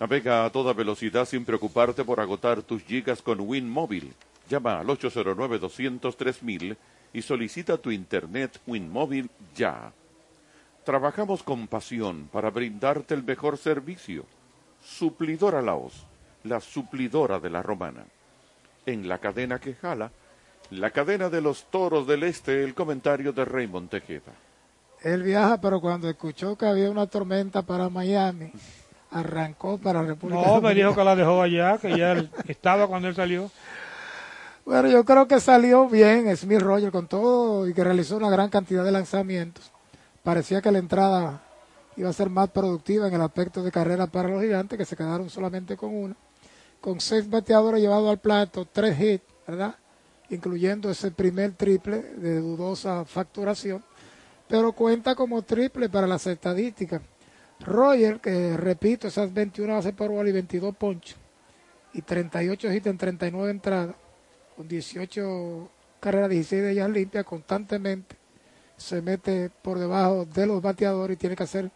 Navega 0.00 0.44
a 0.44 0.50
toda 0.50 0.72
velocidad 0.72 1.26
sin 1.26 1.44
preocuparte 1.44 2.04
por 2.04 2.20
agotar 2.20 2.62
tus 2.62 2.82
gigas 2.82 3.22
con 3.22 3.40
WinMobile 3.40 4.12
Llama 4.50 4.80
al 4.80 4.88
809-203.000 4.88 6.76
y 7.12 7.22
solicita 7.22 7.76
tu 7.78 7.92
Internet 7.92 8.60
WinMóvil 8.66 9.30
ya. 9.54 9.92
Trabajamos 10.84 11.44
con 11.44 11.68
pasión 11.68 12.28
para 12.32 12.50
brindarte 12.50 13.14
el 13.14 13.22
mejor 13.22 13.58
servicio. 13.58 14.24
Suplidora 14.82 15.62
Laos, 15.62 16.04
la 16.42 16.60
suplidora 16.60 17.38
de 17.38 17.48
la 17.48 17.62
romana. 17.62 18.04
En 18.86 19.08
la 19.08 19.18
cadena 19.18 19.60
que 19.60 19.74
jala, 19.74 20.10
la 20.70 20.90
cadena 20.90 21.28
de 21.28 21.42
los 21.42 21.70
toros 21.70 22.08
del 22.08 22.24
este, 22.24 22.64
el 22.64 22.74
comentario 22.74 23.32
de 23.32 23.44
Raymond 23.44 23.88
Tejeda. 23.88 24.32
Él 25.02 25.22
viaja, 25.22 25.60
pero 25.60 25.80
cuando 25.80 26.08
escuchó 26.10 26.56
que 26.56 26.66
había 26.66 26.90
una 26.90 27.06
tormenta 27.06 27.62
para 27.62 27.88
Miami, 27.88 28.50
arrancó 29.12 29.78
para 29.78 30.02
República 30.02 30.42
No, 30.44 30.60
me 30.60 30.74
dijo 30.74 30.92
que 30.92 31.04
la 31.04 31.14
dejó 31.14 31.40
allá, 31.40 31.78
que 31.78 31.96
ya 31.96 32.28
estaba 32.48 32.88
cuando 32.88 33.06
él 33.06 33.14
salió. 33.14 33.48
Bueno, 34.70 34.88
yo 34.88 35.04
creo 35.04 35.26
que 35.26 35.40
salió 35.40 35.88
bien 35.88 36.36
Smith 36.36 36.60
Roger 36.60 36.92
con 36.92 37.08
todo 37.08 37.66
y 37.66 37.74
que 37.74 37.82
realizó 37.82 38.16
una 38.16 38.30
gran 38.30 38.50
cantidad 38.50 38.84
de 38.84 38.92
lanzamientos. 38.92 39.72
Parecía 40.22 40.62
que 40.62 40.70
la 40.70 40.78
entrada 40.78 41.42
iba 41.96 42.08
a 42.08 42.12
ser 42.12 42.30
más 42.30 42.50
productiva 42.50 43.08
en 43.08 43.14
el 43.14 43.20
aspecto 43.20 43.64
de 43.64 43.72
carrera 43.72 44.06
para 44.06 44.28
los 44.28 44.40
gigantes, 44.40 44.78
que 44.78 44.84
se 44.84 44.94
quedaron 44.94 45.28
solamente 45.28 45.76
con 45.76 45.92
una. 45.92 46.16
Con 46.80 47.00
seis 47.00 47.28
bateadores 47.28 47.80
llevados 47.80 48.10
al 48.10 48.20
plato, 48.20 48.64
tres 48.64 48.96
hits, 49.00 49.24
¿verdad? 49.44 49.74
Incluyendo 50.28 50.88
ese 50.88 51.10
primer 51.10 51.50
triple 51.54 52.02
de 52.02 52.38
dudosa 52.38 53.04
facturación. 53.04 53.82
Pero 54.46 54.70
cuenta 54.70 55.16
como 55.16 55.42
triple 55.42 55.88
para 55.88 56.06
las 56.06 56.28
estadísticas. 56.28 57.02
Roger, 57.58 58.20
que 58.20 58.56
repito, 58.56 59.08
esas 59.08 59.34
21 59.34 59.74
bases 59.74 59.94
por 59.94 60.10
bola 60.12 60.28
y 60.28 60.32
22 60.32 60.76
ponches. 60.76 61.16
Y 61.92 62.02
38 62.02 62.72
hits 62.72 62.86
en 62.86 62.98
39 62.98 63.50
entradas 63.50 63.96
con 64.60 64.68
18 64.68 65.70
carreras, 66.00 66.28
16 66.28 66.62
de 66.62 66.72
ellas 66.72 66.90
limpias, 66.90 67.24
constantemente 67.24 68.14
se 68.76 69.00
mete 69.00 69.48
por 69.48 69.78
debajo 69.78 70.26
de 70.26 70.46
los 70.46 70.60
bateadores 70.60 71.14
y 71.14 71.18
tiene 71.18 71.34
que 71.34 71.44
hacer 71.44 71.70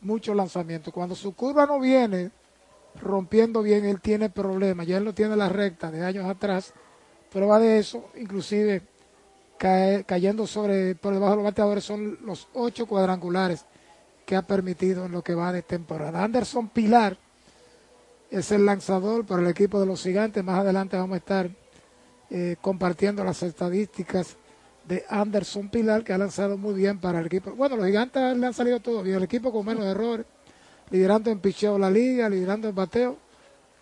muchos 0.00 0.34
lanzamientos. 0.34 0.90
Cuando 0.94 1.14
su 1.14 1.34
curva 1.34 1.66
no 1.66 1.78
viene 1.78 2.30
rompiendo 2.98 3.62
bien, 3.62 3.84
él 3.84 4.00
tiene 4.00 4.30
problemas. 4.30 4.86
Ya 4.86 4.96
él 4.96 5.04
no 5.04 5.12
tiene 5.12 5.36
la 5.36 5.50
recta 5.50 5.90
de 5.90 6.02
años 6.02 6.24
atrás. 6.24 6.72
Prueba 7.30 7.58
de 7.58 7.78
eso, 7.78 8.08
inclusive 8.16 8.80
cayendo 9.58 10.46
sobre 10.46 10.94
por 10.94 11.12
debajo 11.12 11.32
de 11.32 11.36
los 11.36 11.44
bateadores, 11.44 11.84
son 11.84 12.20
los 12.24 12.48
ocho 12.54 12.86
cuadrangulares 12.86 13.66
que 14.24 14.34
ha 14.34 14.40
permitido 14.40 15.04
en 15.04 15.12
lo 15.12 15.22
que 15.22 15.34
va 15.34 15.52
de 15.52 15.60
temporada. 15.60 16.24
Anderson 16.24 16.70
Pilar 16.70 17.18
es 18.30 18.50
el 18.50 18.64
lanzador 18.64 19.26
para 19.26 19.42
el 19.42 19.48
equipo 19.48 19.78
de 19.78 19.84
los 19.84 20.02
gigantes. 20.02 20.42
Más 20.42 20.60
adelante 20.60 20.96
vamos 20.96 21.16
a 21.16 21.18
estar 21.18 21.63
eh, 22.36 22.56
compartiendo 22.60 23.22
las 23.22 23.44
estadísticas 23.44 24.36
de 24.88 25.04
Anderson 25.08 25.68
Pilar, 25.68 26.02
que 26.02 26.12
ha 26.12 26.18
lanzado 26.18 26.58
muy 26.58 26.74
bien 26.74 26.98
para 26.98 27.20
el 27.20 27.26
equipo. 27.26 27.52
Bueno, 27.52 27.76
los 27.76 27.86
gigantes 27.86 28.36
le 28.36 28.44
han 28.44 28.52
salido 28.52 28.80
todo 28.80 29.04
bien, 29.04 29.18
el 29.18 29.22
equipo 29.22 29.52
con 29.52 29.64
menos 29.64 29.84
errores, 29.84 30.26
liderando 30.90 31.30
en 31.30 31.38
picheo 31.38 31.78
la 31.78 31.88
liga, 31.88 32.28
liderando 32.28 32.68
en 32.68 32.74
bateo, 32.74 33.18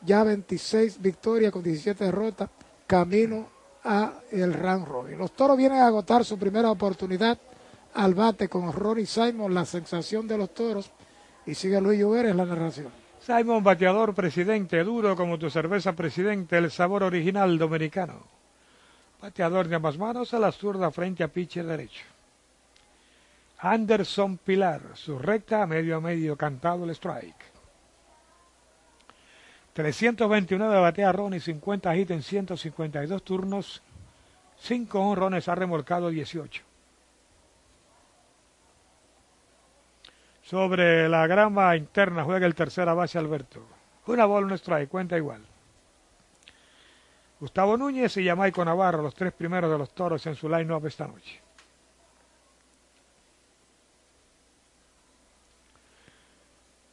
ya 0.02 0.22
26 0.22 1.00
victorias 1.00 1.50
con 1.50 1.62
17 1.62 2.04
derrotas, 2.04 2.50
camino 2.86 3.48
a 3.84 4.20
el 4.30 4.52
round 4.52 4.86
robin. 4.86 5.16
Los 5.16 5.32
toros 5.32 5.56
vienen 5.56 5.78
a 5.78 5.86
agotar 5.86 6.22
su 6.22 6.38
primera 6.38 6.70
oportunidad 6.70 7.38
al 7.94 8.12
bate 8.12 8.50
con 8.50 8.70
Ronnie 8.70 9.06
Simon, 9.06 9.54
la 9.54 9.64
sensación 9.64 10.28
de 10.28 10.36
los 10.36 10.52
toros, 10.52 10.90
y 11.46 11.54
sigue 11.54 11.80
Luis 11.80 11.98
Llover 11.98 12.26
en 12.26 12.36
la 12.36 12.44
narración. 12.44 12.88
Simon, 13.18 13.64
bateador 13.64 14.14
presidente, 14.14 14.84
duro 14.84 15.16
como 15.16 15.38
tu 15.38 15.48
cerveza 15.48 15.94
presidente, 15.94 16.58
el 16.58 16.70
sabor 16.70 17.02
original 17.02 17.56
dominicano. 17.56 18.41
Bateador 19.22 19.68
de 19.68 19.76
ambas 19.76 19.96
manos 19.96 20.34
a 20.34 20.38
la 20.40 20.50
zurda 20.50 20.90
frente 20.90 21.22
a 21.22 21.28
pitcher 21.28 21.64
derecho. 21.64 22.04
Anderson 23.58 24.36
Pilar, 24.38 24.82
su 24.94 25.16
recta 25.16 25.64
medio 25.64 25.96
a 25.96 26.00
medio, 26.00 26.36
cantado 26.36 26.82
el 26.82 26.90
strike. 26.90 27.52
329 29.74 30.80
batea 30.80 31.12
Ron 31.12 31.34
y 31.34 31.40
50 31.40 31.96
hits 31.96 32.10
en 32.10 32.22
152 32.24 33.22
turnos. 33.22 33.80
5 34.58 35.00
honrones 35.00 35.48
ha 35.48 35.54
remolcado 35.54 36.08
18. 36.08 36.64
Sobre 40.42 41.08
la 41.08 41.28
grama 41.28 41.76
interna 41.76 42.24
juega 42.24 42.46
el 42.46 42.56
tercera 42.56 42.92
base 42.92 43.18
Alberto. 43.18 43.64
Una 44.06 44.24
bola, 44.24 44.48
un 44.48 44.52
strike, 44.54 44.88
cuenta 44.88 45.16
igual. 45.16 45.51
Gustavo 47.42 47.76
Núñez 47.76 48.16
y 48.18 48.22
Yamaico 48.22 48.64
Navarro, 48.64 49.02
los 49.02 49.16
tres 49.16 49.32
primeros 49.32 49.68
de 49.68 49.76
los 49.76 49.90
toros 49.90 50.24
en 50.26 50.36
su 50.36 50.48
line-up 50.48 50.86
esta 50.86 51.08
noche. 51.08 51.40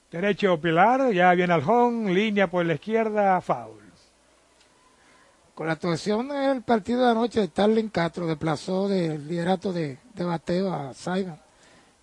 Derecho 0.10 0.60
Pilar, 0.60 1.14
ya 1.14 1.36
viene 1.36 1.54
al 1.54 1.62
home, 1.62 2.12
línea 2.12 2.50
por 2.50 2.66
la 2.66 2.74
izquierda, 2.74 3.39
foul. 3.41 3.80
Con 5.54 5.68
la 5.68 5.74
actuación 5.74 6.30
del 6.30 6.64
partido 6.64 7.06
de 7.06 7.12
anoche, 7.12 7.45
Starling 7.45 7.89
Castro 7.89 8.26
desplazó 8.26 8.88
del 8.89 9.28
liderato 9.28 9.72
de, 9.72 10.00
de 10.16 10.24
bateo 10.24 10.74
a 10.74 10.95
Simon. 10.95 11.39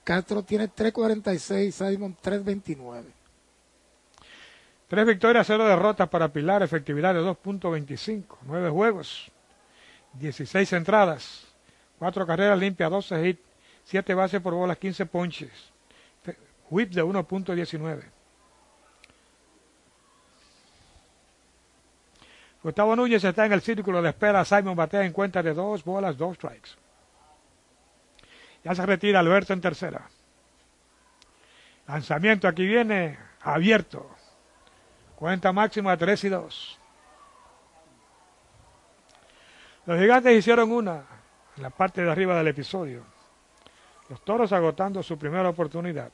Castro 0.05 0.45
tiene 0.45 0.71
3.46, 0.71 1.73
Simon 1.73 2.17
3.29. 2.23 3.16
Tres 4.89 5.07
victorias, 5.07 5.47
cero 5.47 5.65
derrotas 5.65 6.09
para 6.09 6.29
Pilar, 6.29 6.63
efectividad 6.63 7.13
de 7.13 7.21
2.25, 7.21 8.39
nueve 8.43 8.71
juegos, 8.71 9.31
16 10.13 10.73
entradas, 10.75 11.47
cuatro 11.99 12.25
carreras 12.25 12.59
limpias, 12.59 12.91
12 12.91 13.29
hits, 13.29 13.41
siete 13.85 14.15
bases 14.15 14.41
por 14.41 14.55
bolas, 14.55 14.79
15 14.79 15.07
ponches, 15.07 15.73
whip 16.71 16.93
de 16.93 17.03
1.19. 17.03 18.17
Gustavo 22.63 22.97
Núñez 22.97 23.23
está 23.23 23.47
en 23.47 23.53
el 23.53 23.61
círculo 23.61 24.03
de 24.03 24.09
espera. 24.09 24.45
Simon 24.45 24.75
batea 24.75 25.05
en 25.05 25.13
cuenta 25.13 25.41
de 25.41 25.55
dos 25.55 25.85
bolas, 25.85 26.17
dos 26.17 26.35
strikes. 26.35 26.71
Ya 28.65 28.75
se 28.75 28.85
retira 28.85 29.21
Alberto 29.21 29.53
en 29.53 29.61
tercera. 29.61 30.11
Lanzamiento 31.87 32.49
aquí 32.49 32.67
viene 32.67 33.17
abierto. 33.41 34.16
Cuenta 35.17 35.51
máxima 35.51 35.97
3 35.97 36.25
y 36.25 36.29
2. 36.29 36.79
Los 39.87 39.99
gigantes 39.99 40.39
hicieron 40.39 40.71
una 40.71 41.05
en 41.57 41.63
la 41.63 41.71
parte 41.71 42.03
de 42.03 42.11
arriba 42.11 42.37
del 42.37 42.49
episodio. 42.49 43.03
Los 44.11 44.23
toros 44.25 44.53
agotando 44.53 45.03
su 45.03 45.19
primera 45.19 45.49
oportunidad. 45.49 46.13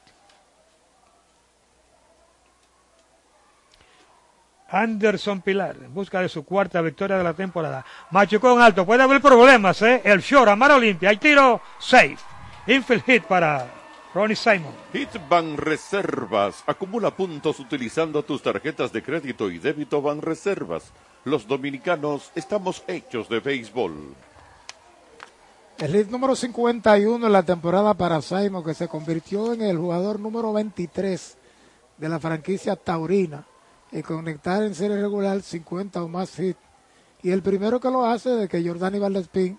Anderson 4.69 5.43
Pilar 5.43 5.77
en 5.77 5.93
busca 5.93 6.21
de 6.21 6.29
su 6.29 6.45
cuarta 6.45 6.81
victoria 6.81 7.19
de 7.19 7.25
la 7.25 7.35
temporada. 7.35 7.85
Machucón 8.11 8.63
alto, 8.63 8.87
puede 8.87 9.03
haber 9.03 9.21
problemas, 9.21 9.83
¿eh? 9.83 10.01
El 10.05 10.21
short, 10.21 10.49
Amaro 10.49 10.77
Olimpia, 10.77 11.11
hay 11.11 11.19
tiro, 11.19 11.61
safe. 11.79 12.17
Infield 12.69 13.05
hit 13.05 13.25
para 13.25 13.82
Ronnie 14.15 14.37
Simon. 14.37 14.75
Hitban 14.93 15.57
Reservas. 15.57 16.63
Acumula 16.67 17.17
puntos 17.17 17.59
utilizando 17.61 18.23
tus 18.23 18.43
tarjetas 18.43 18.93
de 18.93 19.03
crédito 19.03 19.51
y 19.51 19.59
débito 19.59 20.03
Ban 20.03 20.21
Reservas. 20.21 20.93
Los 21.25 21.47
dominicanos 21.47 22.31
estamos 22.35 22.83
hechos 22.89 23.31
de 23.31 23.41
béisbol. 23.41 24.15
El 25.79 25.97
hit 25.97 26.11
número 26.11 26.37
51 26.37 27.27
en 27.27 27.33
la 27.33 27.43
temporada 27.43 27.95
para 27.95 28.21
Simon, 28.21 28.63
que 28.63 28.75
se 28.75 28.87
convirtió 28.87 29.55
en 29.55 29.63
el 29.63 29.79
jugador 29.79 30.21
número 30.21 30.53
23 30.53 31.39
de 31.97 32.09
la 32.09 32.21
franquicia 32.21 32.77
Taurina 32.77 33.47
y 33.91 34.03
conectar 34.03 34.63
en 34.63 34.75
serie 34.75 35.01
regular 35.01 35.41
50 35.41 36.03
o 36.03 36.09
más 36.09 36.39
hits. 36.39 36.61
Y 37.23 37.31
el 37.31 37.43
primero 37.43 37.81
que 37.81 37.91
lo 37.91 38.05
hace 38.05 38.29
de 38.29 38.47
que 38.47 38.63
Jordani 38.63 38.99
Valdespín 38.99 39.59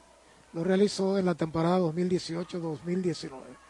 lo 0.53 0.63
realizó 0.63 1.17
en 1.17 1.25
la 1.25 1.33
temporada 1.33 1.79
2018-2019. 1.79 3.62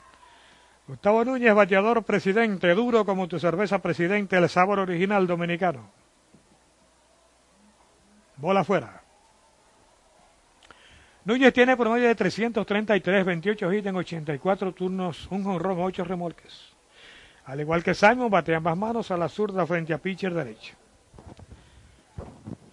Gustavo 0.88 1.24
Núñez, 1.24 1.54
bateador 1.54 2.04
presidente, 2.04 2.74
duro 2.76 3.06
como 3.06 3.28
tu 3.28 3.40
cerveza 3.40 3.80
presidente, 3.80 4.36
el 4.36 4.50
sabor 4.50 4.80
original 4.80 5.26
dominicano. 5.26 5.90
Bola 8.36 8.62
afuera. 8.62 9.02
Núñez 11.24 11.54
tiene 11.54 11.78
promedio 11.78 12.10
de 12.10 12.16
333, 12.16 13.26
28 13.26 13.74
hits 13.74 13.88
en 13.88 13.96
84 13.96 14.74
turnos, 14.74 15.28
un 15.32 15.46
jonrón, 15.46 15.80
8 15.80 16.04
remolques. 16.04 16.74
Al 17.46 17.62
igual 17.62 17.82
que 17.82 17.94
Simon, 17.94 18.30
bate 18.30 18.54
ambas 18.54 18.78
manos 18.78 19.10
a 19.10 19.18
la 19.18 19.30
zurda 19.30 19.66
frente 19.66 19.94
a 19.94 20.00
pitcher 20.00 20.34
derecho. 20.34 20.76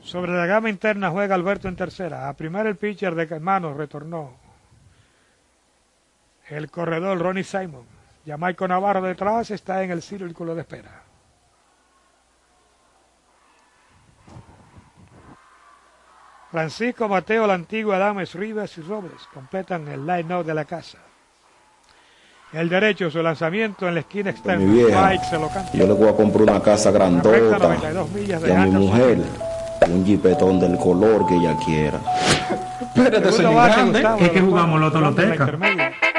Sobre 0.02 0.32
la 0.32 0.46
gama 0.46 0.68
interna 0.68 1.10
juega 1.10 1.36
Alberto 1.36 1.68
en 1.68 1.76
tercera. 1.76 2.28
A 2.28 2.34
primera 2.34 2.68
el 2.68 2.76
pitcher 2.76 3.14
de 3.14 3.38
manos 3.38 3.76
retornó. 3.76 4.34
El 6.48 6.68
corredor 6.70 7.18
Ronnie 7.18 7.44
Simon. 7.44 7.99
Jamaico 8.30 8.68
Navarro 8.68 9.02
detrás 9.02 9.50
está 9.50 9.82
en 9.82 9.90
el 9.90 10.02
círculo 10.02 10.54
de 10.54 10.60
espera. 10.60 11.02
Francisco 16.52 17.08
Mateo, 17.08 17.46
la 17.46 17.54
antigua 17.54 17.98
Dames 17.98 18.34
Rivas 18.34 18.78
y 18.78 18.82
Robles 18.82 19.20
completan 19.34 19.88
el 19.88 20.06
line-up 20.06 20.44
de 20.44 20.54
la 20.54 20.64
casa. 20.64 20.98
El 22.52 22.68
derecho, 22.68 23.10
su 23.10 23.20
lanzamiento 23.20 23.88
en 23.88 23.94
la 23.94 24.00
esquina 24.00 24.30
externa. 24.30 24.64
Mi 24.64 24.74
vieja, 24.74 25.08
Mike 25.08 25.24
se 25.24 25.38
lo 25.38 25.48
canta. 25.48 25.72
yo 25.72 25.86
le 25.86 25.92
voy 25.92 26.08
a 26.08 26.16
comprar 26.16 26.42
una 26.42 26.62
casa 26.62 26.90
grandota 26.92 27.58
92 27.58 28.10
millas 28.10 28.42
y 28.46 28.50
a 28.50 28.60
mi 28.64 28.70
mujer 28.70 29.18
un 29.88 30.04
jipetón 30.04 30.60
del 30.60 30.76
color 30.78 31.26
que 31.26 31.34
ella 31.34 31.56
quiera. 31.64 32.00
Espérate, 32.94 33.32
señor 33.32 33.54
grande, 33.54 34.06
es 34.20 34.30
que 34.30 34.40
jugamos 34.40 34.80
Loto 34.80 35.00
Loteca. 35.00 35.46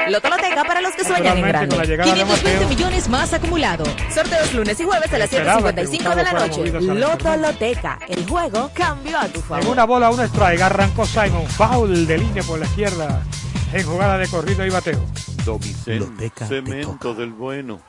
Lotoloteca 0.08 0.64
para 0.64 0.80
los 0.80 0.94
que 0.94 1.04
sueñan 1.04 1.38
en 1.38 1.46
grande. 1.46 1.76
520 1.76 2.66
millones 2.66 3.08
más 3.08 3.32
acumulado. 3.32 3.84
Sorteos 4.12 4.52
lunes 4.54 4.80
y 4.80 4.84
jueves 4.84 5.12
a 5.12 5.18
las 5.18 5.32
Esperaba 5.32 5.72
que 5.72 5.82
7.55 5.82 6.14
de 6.14 6.22
la 6.22 6.32
Gustavo 6.32 6.46
noche. 6.46 6.94
Lotoloteca. 6.94 7.98
El 8.08 8.26
juego 8.26 8.70
cambió 8.74 9.18
a 9.18 9.28
tu 9.28 9.38
En 9.38 9.44
favor. 9.44 9.66
una 9.68 9.84
bola, 9.84 10.10
una 10.10 10.24
strike, 10.24 10.60
arrancó 10.62 11.06
Simon. 11.06 11.46
Foul 11.46 12.06
de 12.06 12.18
línea 12.18 12.42
por 12.42 12.58
la 12.58 12.64
izquierda. 12.66 13.22
En 13.72 13.86
jugada 13.86 14.18
de 14.18 14.26
corrido 14.28 14.66
y 14.66 14.70
bateo. 14.70 15.04
Domicel, 15.44 16.08
cemento 16.48 17.14
del 17.14 17.30
bueno. 17.32 17.80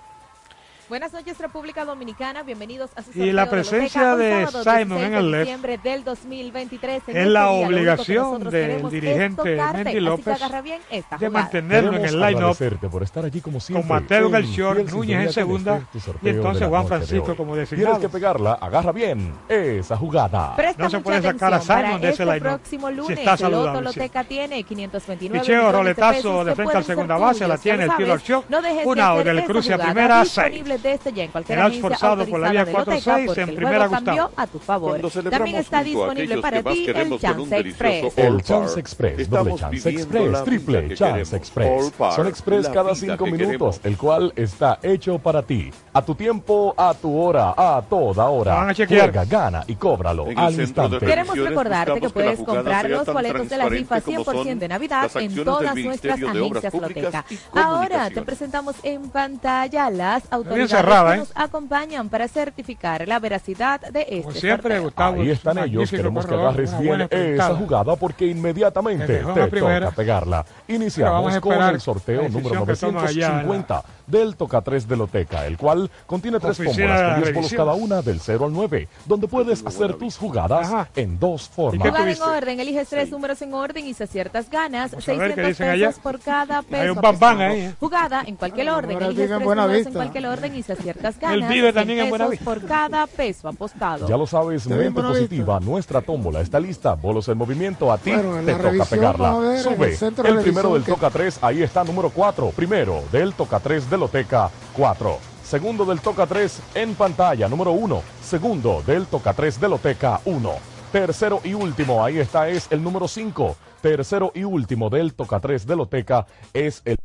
Buenas 0.90 1.14
noches, 1.14 1.38
República 1.40 1.86
Dominicana. 1.86 2.44
Bienvenidos 2.44 2.92
a 2.96 3.02
su 3.02 3.12
Y 3.18 3.32
la 3.32 3.46
de 3.46 3.52
presencia 3.52 4.16
de 4.16 4.46
sábado 4.46 4.64
Simon 4.64 4.98
16 5.00 5.08
en 5.08 5.14
el 5.14 5.24
de 5.26 5.32
left 5.32 5.42
diciembre 5.46 5.78
del 5.82 6.04
2023. 6.04 6.94
En 6.94 6.98
Es 6.98 7.08
este 7.08 7.26
la 7.26 7.42
que 7.48 7.66
obligación 7.66 8.44
del 8.50 8.90
dirigente 8.90 9.58
Mendy 9.74 10.00
López 10.02 10.28
agarra 10.42 10.62
bien 10.62 10.82
esta 10.92 11.18
de 11.18 11.30
mantenerlo 11.30 11.96
en 11.96 12.06
el 12.06 12.20
line-up 12.20 12.58
por 12.92 13.02
estar 13.02 13.24
allí 13.26 13.40
como 13.42 13.60
siempre. 13.60 13.88
con 13.88 13.98
Mateo 14.04 14.30
fiel 14.30 14.86
Núñez 14.92 15.28
en 15.28 15.34
segunda 15.34 15.82
este, 15.96 16.12
y 16.22 16.26
de 16.26 16.30
entonces 16.32 16.68
Juan 16.68 16.82
de 16.84 16.88
Francisco 16.90 17.32
hoy. 17.32 17.38
como 17.38 17.54
Tienes 17.54 17.70
designado. 17.70 18.00
que 18.00 18.10
pegarla, 18.10 18.54
agarra 18.54 18.92
bien 18.92 19.34
esa 19.48 19.96
jugada. 19.98 20.56
Presta 20.56 20.84
No 20.84 20.90
se 20.90 21.00
puede 21.00 21.22
sacar 21.22 21.54
a 21.54 21.62
Simon 21.62 22.02
de 22.02 22.10
ese 22.10 22.26
para 22.26 22.38
line-up. 22.38 22.62
este 22.62 22.78
próximo 22.78 22.90
Si 22.90 22.96
lunes, 22.96 23.20
está 23.20 23.34
el 23.34 23.40
Loto 23.52 23.56
saludable, 23.56 23.90
sí. 23.94 24.00
Loteca 24.00 24.24
tiene 24.26 24.64
529 24.64 25.40
Picheo, 25.40 25.66
de 25.66 25.72
roletazo 25.72 26.44
de 26.46 26.56
frente 26.56 26.78
al 26.78 26.84
segunda 26.84 27.18
base, 27.18 27.48
la 27.48 27.58
tiene 27.58 27.86
el 27.86 27.96
tiro 27.96 28.10
sabes. 28.10 28.22
al 28.22 28.28
show. 28.28 28.44
No 28.50 28.62
dejes 28.62 28.86
Un 28.86 28.96
de 28.96 29.02
out 29.02 29.20
hacer 29.22 29.36
del 29.36 29.46
cruce 29.46 29.74
a 29.74 29.78
primera, 29.78 30.26
seis. 30.26 30.73
Disponible 30.74 30.98
desde 30.98 31.14
ya 31.14 31.24
en 31.24 31.32
cualquier 31.32 31.58
Penal 31.58 31.72
agencia 31.72 31.90
forzado 31.90 32.26
por 32.26 32.40
la 32.40 32.50
vía 32.52 32.66
de 32.66 32.74
4-6 32.74 32.86
Loteca, 32.86 33.20
porque 33.26 33.42
en 33.42 33.56
primera, 33.56 33.88
Gustavo. 33.88 34.32
a 34.36 34.48
tu 34.48 34.60
favor. 34.60 35.02
También 35.30 35.58
está 35.58 35.84
disponible 35.84 36.38
para 36.40 36.64
ti 36.64 36.88
el 36.88 37.20
Chance 37.20 37.58
Express. 37.60 38.18
El 38.18 38.44
Chance. 38.44 38.80
Express, 38.80 39.30
doble 39.30 39.56
Chance 39.56 39.90
Express, 39.90 40.44
triple 40.44 40.96
Chance. 40.96 41.36
Express. 41.36 41.92
Son 42.16 42.28
Express 42.28 42.70
cada 42.70 42.96
cinco 42.96 43.26
que 43.26 43.32
minutos, 43.32 43.80
queremos. 43.80 43.82
el 43.84 43.98
cual 43.98 44.34
está 44.36 44.80
hecho 44.82 45.20
para 45.20 45.44
ti. 45.44 45.72
A 45.94 46.02
tu 46.02 46.16
tiempo, 46.16 46.74
a 46.78 46.94
tu 46.94 47.16
hora, 47.18 47.54
a 47.56 47.82
toda 47.88 48.28
hora. 48.28 48.56
Van 48.56 48.70
a 48.70 48.74
chequear. 48.74 49.12
Juega, 49.12 49.26
gana 49.26 49.64
y 49.68 49.76
cóbralo 49.76 50.26
al 50.36 50.60
instante. 50.60 51.00
Queremos 51.00 51.38
recordarte 51.38 52.00
que 52.02 52.10
puedes 52.10 52.40
comprar 52.40 52.90
los 52.90 53.06
boletos 53.06 53.50
de 53.50 53.58
la 53.58 53.70
rifa 53.70 54.02
transparente 54.02 54.24
como 54.26 54.44
100% 54.44 54.60
de 54.60 54.68
Navidad 54.68 55.12
en 55.16 55.44
todas 55.44 55.76
nuestras 55.76 56.22
agencias 56.22 56.72
Públicas 56.72 56.74
Loteca. 56.74 57.26
y 57.30 57.38
Ahora 57.58 58.10
te 58.10 58.22
presentamos 58.22 58.76
en 58.84 59.10
pantalla 59.10 59.90
las 59.90 60.24
autoridades 60.32 60.63
cerrada, 60.68 61.12
que 61.12 61.16
¿eh? 61.16 61.20
nos 61.20 61.32
acompañan 61.36 62.10
para 62.10 62.28
certificar 62.28 63.08
la 63.08 63.20
veracidad 63.20 63.82
de 63.82 64.02
este 64.02 64.22
Como 64.22 64.32
siempre. 64.34 64.80
Gustavo. 64.80 65.22
Ahí 65.22 65.30
es 65.30 65.38
están 65.38 65.58
ellos, 65.60 65.90
queremos 65.90 66.26
que 66.26 66.34
agarres 66.34 66.78
bien 66.80 67.08
esa 67.10 67.56
jugada 67.56 67.96
porque 67.96 68.28
inmediatamente 68.28 69.24
te 69.34 69.48
primera. 69.48 69.88
toca 69.88 69.96
pegarla. 69.96 70.46
Iniciamos 70.68 71.40
con 71.40 71.62
el 71.62 71.82
sorteo 71.82 72.30
número 72.30 72.66
decisión 72.66 72.66
que 72.66 72.76
toma 72.76 73.04
allá 73.04 73.28
en 73.28 73.38
la 73.38 73.44
950 73.44 73.84
del 74.08 74.36
Toca 74.36 74.62
3 74.62 74.88
de 74.88 74.98
Loteca, 74.98 75.48
el 75.48 75.58
cual 75.58 75.90
contiene 76.06 76.40
tres 76.40 76.58
tómbolas 76.58 76.78
de 76.78 76.86
con 76.86 77.08
la 77.08 77.18
10 77.18 77.34
bolos 77.34 77.54
cada 77.54 77.74
una 77.74 78.02
del 78.02 78.20
0 78.20 78.46
al 78.46 78.54
9, 78.54 78.88
donde 79.06 79.28
puedes 79.28 79.66
hacer 79.66 79.94
tus 79.96 80.18
jugadas 80.18 80.88
en 80.96 81.20
dos 81.20 81.48
formas. 81.50 81.88
Jugada 81.88 82.12
en 82.12 82.22
orden, 82.22 82.60
eliges 82.60 82.90
tres 82.90 83.12
números 83.12 83.42
en 83.42 83.54
orden 83.54 83.86
y 83.88 83.94
si 83.94 84.04
aciertas 84.04 84.50
ganas 84.50 84.92
Vamos 84.92 85.08
a 85.10 85.14
ver 85.14 85.36
qué 85.36 85.44
600 85.44 85.48
dicen 85.48 85.70
allá. 85.70 85.88
pesos 85.88 86.02
por 86.02 86.20
cada 86.20 86.62
peso. 86.62 86.82
Hay 86.82 86.90
un 86.90 86.96
bam 86.96 87.20
bam 87.20 87.38
apostado. 87.38 87.52
ahí, 87.52 87.62
¿eh? 87.62 87.76
Jugada 87.80 88.24
en 88.26 88.36
cualquier 88.36 88.70
orden, 88.70 88.98
eliges 88.98 89.16
digan 89.18 89.38
tres 89.38 89.46
Buena 89.46 89.62
números 89.64 89.88
en 89.88 89.94
cualquier 89.94 90.26
orden 90.28 90.53
y 90.54 90.64
si 90.64 90.72
aciertas 90.72 91.16
El 91.16 91.22
ganas 91.22 91.50
Vive 91.50 91.72
100 91.72 91.76
también 91.76 92.00
en 92.00 92.10
Buena 92.10 92.26
pesos 92.26 92.32
Vista. 92.40 92.46
por 92.46 92.66
cada 92.68 93.08
peso 93.08 93.48
apostado. 93.48 94.08
Ya 94.08 94.18
lo 94.18 94.26
sabes, 94.28 94.68
mente 94.68 94.90
Buenavista. 94.90 95.08
positiva, 95.20 95.60
nuestra 95.60 96.02
tómbola 96.02 96.42
está 96.42 96.60
lista, 96.60 96.94
bolos 96.96 97.28
en 97.30 97.38
movimiento, 97.38 97.92
a 97.92 97.98
ti 97.98 98.12
Bueno, 98.12 98.38
en 98.40 98.46
te 98.46 98.52
toca 98.54 98.64
revisión, 98.64 98.88
pegarla. 99.00 99.38
ver, 99.40 99.60
Sube, 99.60 99.74
el 99.76 99.92
el 99.92 100.14
primero 100.14 100.34
revisión 100.34 100.74
del 100.74 100.84
que- 100.84 100.92
Toca 100.92 101.10
3, 101.10 101.40
ahí 101.42 101.64
está 101.64 101.84
número 101.84 102.10
4, 102.10 102.50
primero 102.56 103.04
del 103.12 103.34
Toca 103.34 103.60
3 103.60 103.90
de 103.90 103.98
Loteca, 103.98 104.50
4. 104.76 105.18
Segundo 105.44 105.86
del 105.86 106.00
Toca 106.00 106.26
3 106.26 106.60
en 106.76 106.96
pantalla, 106.96 107.48
número 107.48 107.72
1. 107.74 108.02
Segundo 108.24 108.82
del 108.86 109.06
Toca 109.08 109.34
3 109.34 109.60
de 109.60 109.70
Loteca, 109.70 110.22
1. 110.26 110.52
Tercero 110.92 111.42
y 111.44 111.54
último, 111.56 112.04
ahí 112.06 112.20
está, 112.20 112.48
es 112.50 112.68
el 112.72 112.82
número 112.84 113.08
5. 113.08 113.56
Tercero 113.82 114.32
y 114.36 114.44
último 114.44 114.90
del 114.90 115.14
Toca 115.16 115.40
3 115.40 115.66
de 115.68 115.76
Loteca 115.76 116.26
es 116.54 116.82
el... 116.86 116.96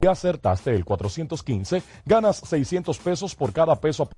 Si 0.00 0.06
acertaste. 0.06 0.74
El 0.74 0.84
415, 0.84 1.82
ganas 2.04 2.36
600 2.36 2.98
pesos 2.98 3.34
por 3.34 3.52
cada 3.52 3.74
peso. 3.80 4.08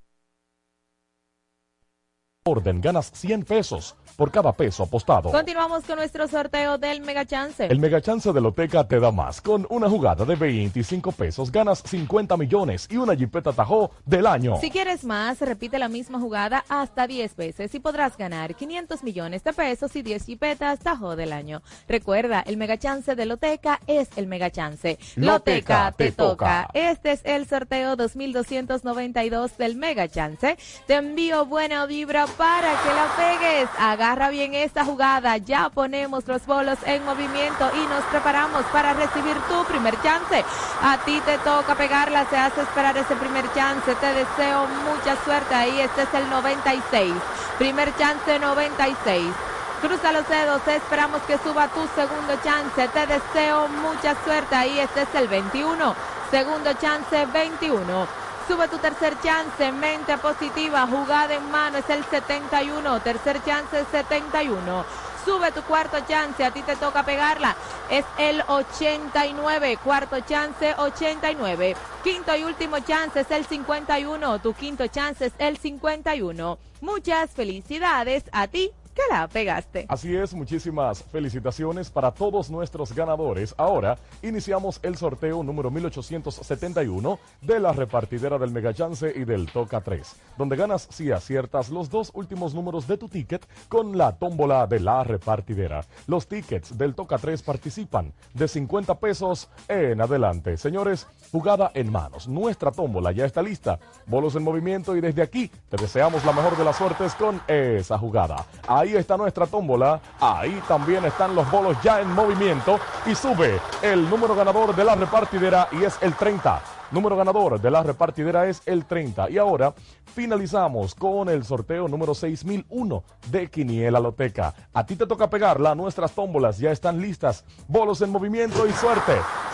Orden 2.45 2.81
ganas 2.81 3.11
100 3.12 3.45
pesos 3.45 3.97
por 4.20 4.30
cada 4.30 4.52
peso 4.52 4.82
apostado. 4.82 5.30
Continuamos 5.30 5.82
con 5.84 5.96
nuestro 5.96 6.28
sorteo 6.28 6.76
del 6.76 7.00
Mega 7.00 7.24
Chance. 7.24 7.64
El 7.64 7.78
Mega 7.78 8.02
Chance 8.02 8.30
de 8.34 8.40
Loteca 8.42 8.86
te 8.86 9.00
da 9.00 9.10
más. 9.10 9.40
Con 9.40 9.66
una 9.70 9.88
jugada 9.88 10.26
de 10.26 10.34
25 10.36 11.12
pesos 11.12 11.50
ganas 11.50 11.82
50 11.86 12.36
millones 12.36 12.86
y 12.90 12.98
una 12.98 13.14
Jeepeta 13.14 13.54
Tajo 13.54 13.92
del 14.04 14.26
año. 14.26 14.58
Si 14.60 14.70
quieres 14.70 15.04
más, 15.04 15.40
repite 15.40 15.78
la 15.78 15.88
misma 15.88 16.20
jugada 16.20 16.66
hasta 16.68 17.06
10 17.06 17.34
veces 17.34 17.74
y 17.74 17.80
podrás 17.80 18.18
ganar 18.18 18.54
500 18.54 19.02
millones 19.04 19.42
de 19.42 19.54
pesos 19.54 19.96
y 19.96 20.02
10 20.02 20.26
Jeepetas 20.26 20.80
Tajo 20.80 21.16
del 21.16 21.32
año. 21.32 21.62
Recuerda, 21.88 22.42
el 22.46 22.58
Mega 22.58 22.76
Chance 22.76 23.14
de 23.14 23.24
Loteca 23.24 23.80
es 23.86 24.10
el 24.16 24.26
Mega 24.26 24.50
Chance. 24.50 24.98
Loteca 25.16 25.94
te 25.96 26.12
toca. 26.12 26.68
Este 26.74 27.12
es 27.12 27.22
el 27.24 27.48
sorteo 27.48 27.96
2292 27.96 29.56
del 29.56 29.76
Mega 29.76 30.08
Chance. 30.08 30.58
Te 30.86 30.96
envío 30.96 31.46
buena 31.46 31.86
vibra 31.86 32.26
para 32.36 32.72
que 32.82 32.88
la 32.88 33.08
pegues. 33.16 33.70
Agarra 34.11 34.30
bien 34.30 34.54
esta 34.54 34.84
jugada. 34.84 35.36
Ya 35.36 35.68
ponemos 35.68 36.26
los 36.26 36.44
bolos 36.44 36.78
en 36.84 37.04
movimiento 37.04 37.70
y 37.72 37.86
nos 37.86 38.02
preparamos 38.06 38.64
para 38.72 38.92
recibir 38.92 39.36
tu 39.48 39.64
primer 39.66 39.94
chance. 40.02 40.44
A 40.82 40.98
ti 41.04 41.22
te 41.24 41.38
toca 41.38 41.76
pegarla, 41.76 42.28
se 42.28 42.36
hace 42.36 42.62
esperar 42.62 42.96
ese 42.96 43.14
primer 43.14 43.44
chance. 43.54 43.94
Te 43.94 44.12
deseo 44.12 44.66
mucha 44.66 45.14
suerte 45.24 45.54
ahí. 45.54 45.78
Este 45.78 46.02
es 46.02 46.14
el 46.14 46.28
96. 46.28 47.14
Primer 47.56 47.96
chance 47.98 48.36
96. 48.36 49.32
Cruza 49.80 50.11
los 50.11 50.28
dedos, 50.28 50.66
esperamos 50.66 51.22
que 51.22 51.38
suba 51.38 51.68
tu 51.68 51.86
segundo 51.94 52.34
chance. 52.42 52.88
Te 52.88 53.06
deseo 53.06 53.68
mucha 53.68 54.16
suerte 54.24 54.56
ahí. 54.56 54.80
Este 54.80 55.02
es 55.02 55.14
el 55.14 55.28
21. 55.28 55.94
Segundo 56.32 56.72
chance 56.72 57.26
21. 57.26 58.30
Sube 58.51 58.66
tu 58.66 58.78
tercer 58.78 59.16
chance, 59.22 59.70
mente 59.70 60.18
positiva, 60.18 60.84
jugada 60.84 61.34
en 61.34 61.51
mano, 61.53 61.78
es 61.78 61.88
el 61.88 62.03
71, 62.03 63.01
tercer 63.01 63.40
chance 63.44 63.84
71. 63.92 64.84
Sube 65.24 65.53
tu 65.53 65.62
cuarto 65.62 65.98
chance, 66.09 66.44
a 66.44 66.51
ti 66.51 66.61
te 66.62 66.74
toca 66.74 67.05
pegarla, 67.05 67.55
es 67.88 68.05
el 68.18 68.42
89, 68.48 69.78
cuarto 69.84 70.18
chance 70.22 70.74
89. 70.76 71.76
Quinto 72.03 72.34
y 72.34 72.42
último 72.42 72.80
chance 72.80 73.20
es 73.20 73.30
el 73.30 73.46
51, 73.46 74.40
tu 74.40 74.53
quinto 74.53 74.88
chance 74.88 75.26
es 75.26 75.32
el 75.38 75.57
51. 75.57 76.59
Muchas 76.80 77.30
felicidades 77.30 78.24
a 78.32 78.48
ti 78.48 78.72
que 78.95 79.03
la 79.11 79.28
pegaste. 79.28 79.86
Así 79.88 80.14
es, 80.14 80.34
muchísimas 80.34 81.03
felicitaciones 81.05 81.91
para 81.91 82.12
todos 82.12 82.51
nuestros 82.51 82.95
ganadores. 82.95 83.55
Ahora 83.57 83.99
iniciamos 84.22 84.80
el 84.82 84.97
sorteo 84.97 85.43
número 85.43 85.70
1871 85.70 87.18
de 87.41 87.61
la 87.61 87.72
repartidera 87.72 88.38
del 88.38 88.51
Mega 88.51 88.74
Chance 88.74 89.12
y 89.14 89.24
del 89.24 89.51
Toca 89.51 89.80
3, 89.80 90.16
donde 90.36 90.57
ganas 90.57 90.88
si 90.91 91.12
aciertas 91.12 91.70
los 91.70 91.91
dos 91.91 92.11
últimos 92.14 92.55
números 92.55 92.86
de 92.86 92.99
tu 92.99 93.09
ticket 93.09 93.47
con 93.68 93.97
la 93.97 94.16
tómbola 94.16 94.66
de 94.66 94.80
la 94.80 95.05
repartidera. 95.05 95.84
Los 96.07 96.26
tickets 96.26 96.76
del 96.76 96.95
Toca 96.95 97.18
3 97.18 97.43
participan 97.43 98.12
de 98.34 98.49
50 98.49 98.99
pesos 98.99 99.49
en 99.68 100.01
adelante. 100.01 100.57
Señores, 100.57 101.07
jugada 101.32 101.70
en 101.74 101.91
manos. 101.91 102.28
Nuestra 102.28 102.70
tómbola 102.70 103.12
ya 103.12 103.24
está 103.24 103.43
lista. 103.43 103.78
Bolos 104.07 104.34
en 104.36 104.43
movimiento 104.43 104.97
y 104.97 105.01
desde 105.01 105.22
aquí 105.22 105.51
te 105.68 105.76
deseamos 105.76 106.24
la 106.24 106.32
mejor 106.32 106.57
de 106.57 106.64
las 106.64 106.76
suertes 106.76 107.14
con 107.14 107.41
esa 107.49 107.99
jugada. 107.99 108.47
Ahí 108.81 108.97
está 108.97 109.18
nuestra 109.18 109.47
tómbola. 109.47 110.01
Ahí 110.18 110.62
también 110.66 111.05
están 111.05 111.35
los 111.35 111.49
bolos 111.51 111.76
ya 111.83 112.01
en 112.01 112.11
movimiento. 112.14 112.81
Y 113.05 113.14
sube 113.14 113.61
el 113.83 114.09
número 114.09 114.35
ganador 114.35 114.74
de 114.74 114.85
la 114.85 114.95
repartidera 114.95 115.68
y 115.72 115.85
es 115.85 115.99
el 116.01 116.14
30. 116.14 116.80
Número 116.91 117.16
ganador 117.16 117.61
de 117.61 117.70
la 117.70 117.82
repartidera 117.84 118.49
es 118.49 118.62
el 118.66 118.84
30. 118.84 119.30
Y 119.30 119.38
ahora 119.38 119.72
finalizamos 120.14 120.95
con 120.95 121.28
el 121.28 121.45
sorteo 121.45 121.86
número 121.86 122.14
6001 122.14 123.05
de 123.28 123.49
Quiniela 123.49 124.01
Loteca. 124.01 124.53
A 124.72 124.84
ti 124.84 124.97
te 124.97 125.07
toca 125.07 125.30
pegarla, 125.30 125.74
nuestras 125.76 126.12
tómbolas 126.12 126.59
ya 126.59 126.72
están 126.72 127.01
listas. 127.01 127.45
Bolos 127.68 128.03
en 128.03 128.11
movimiento 128.11 128.66
y 128.66 128.72
suerte. 128.72 129.12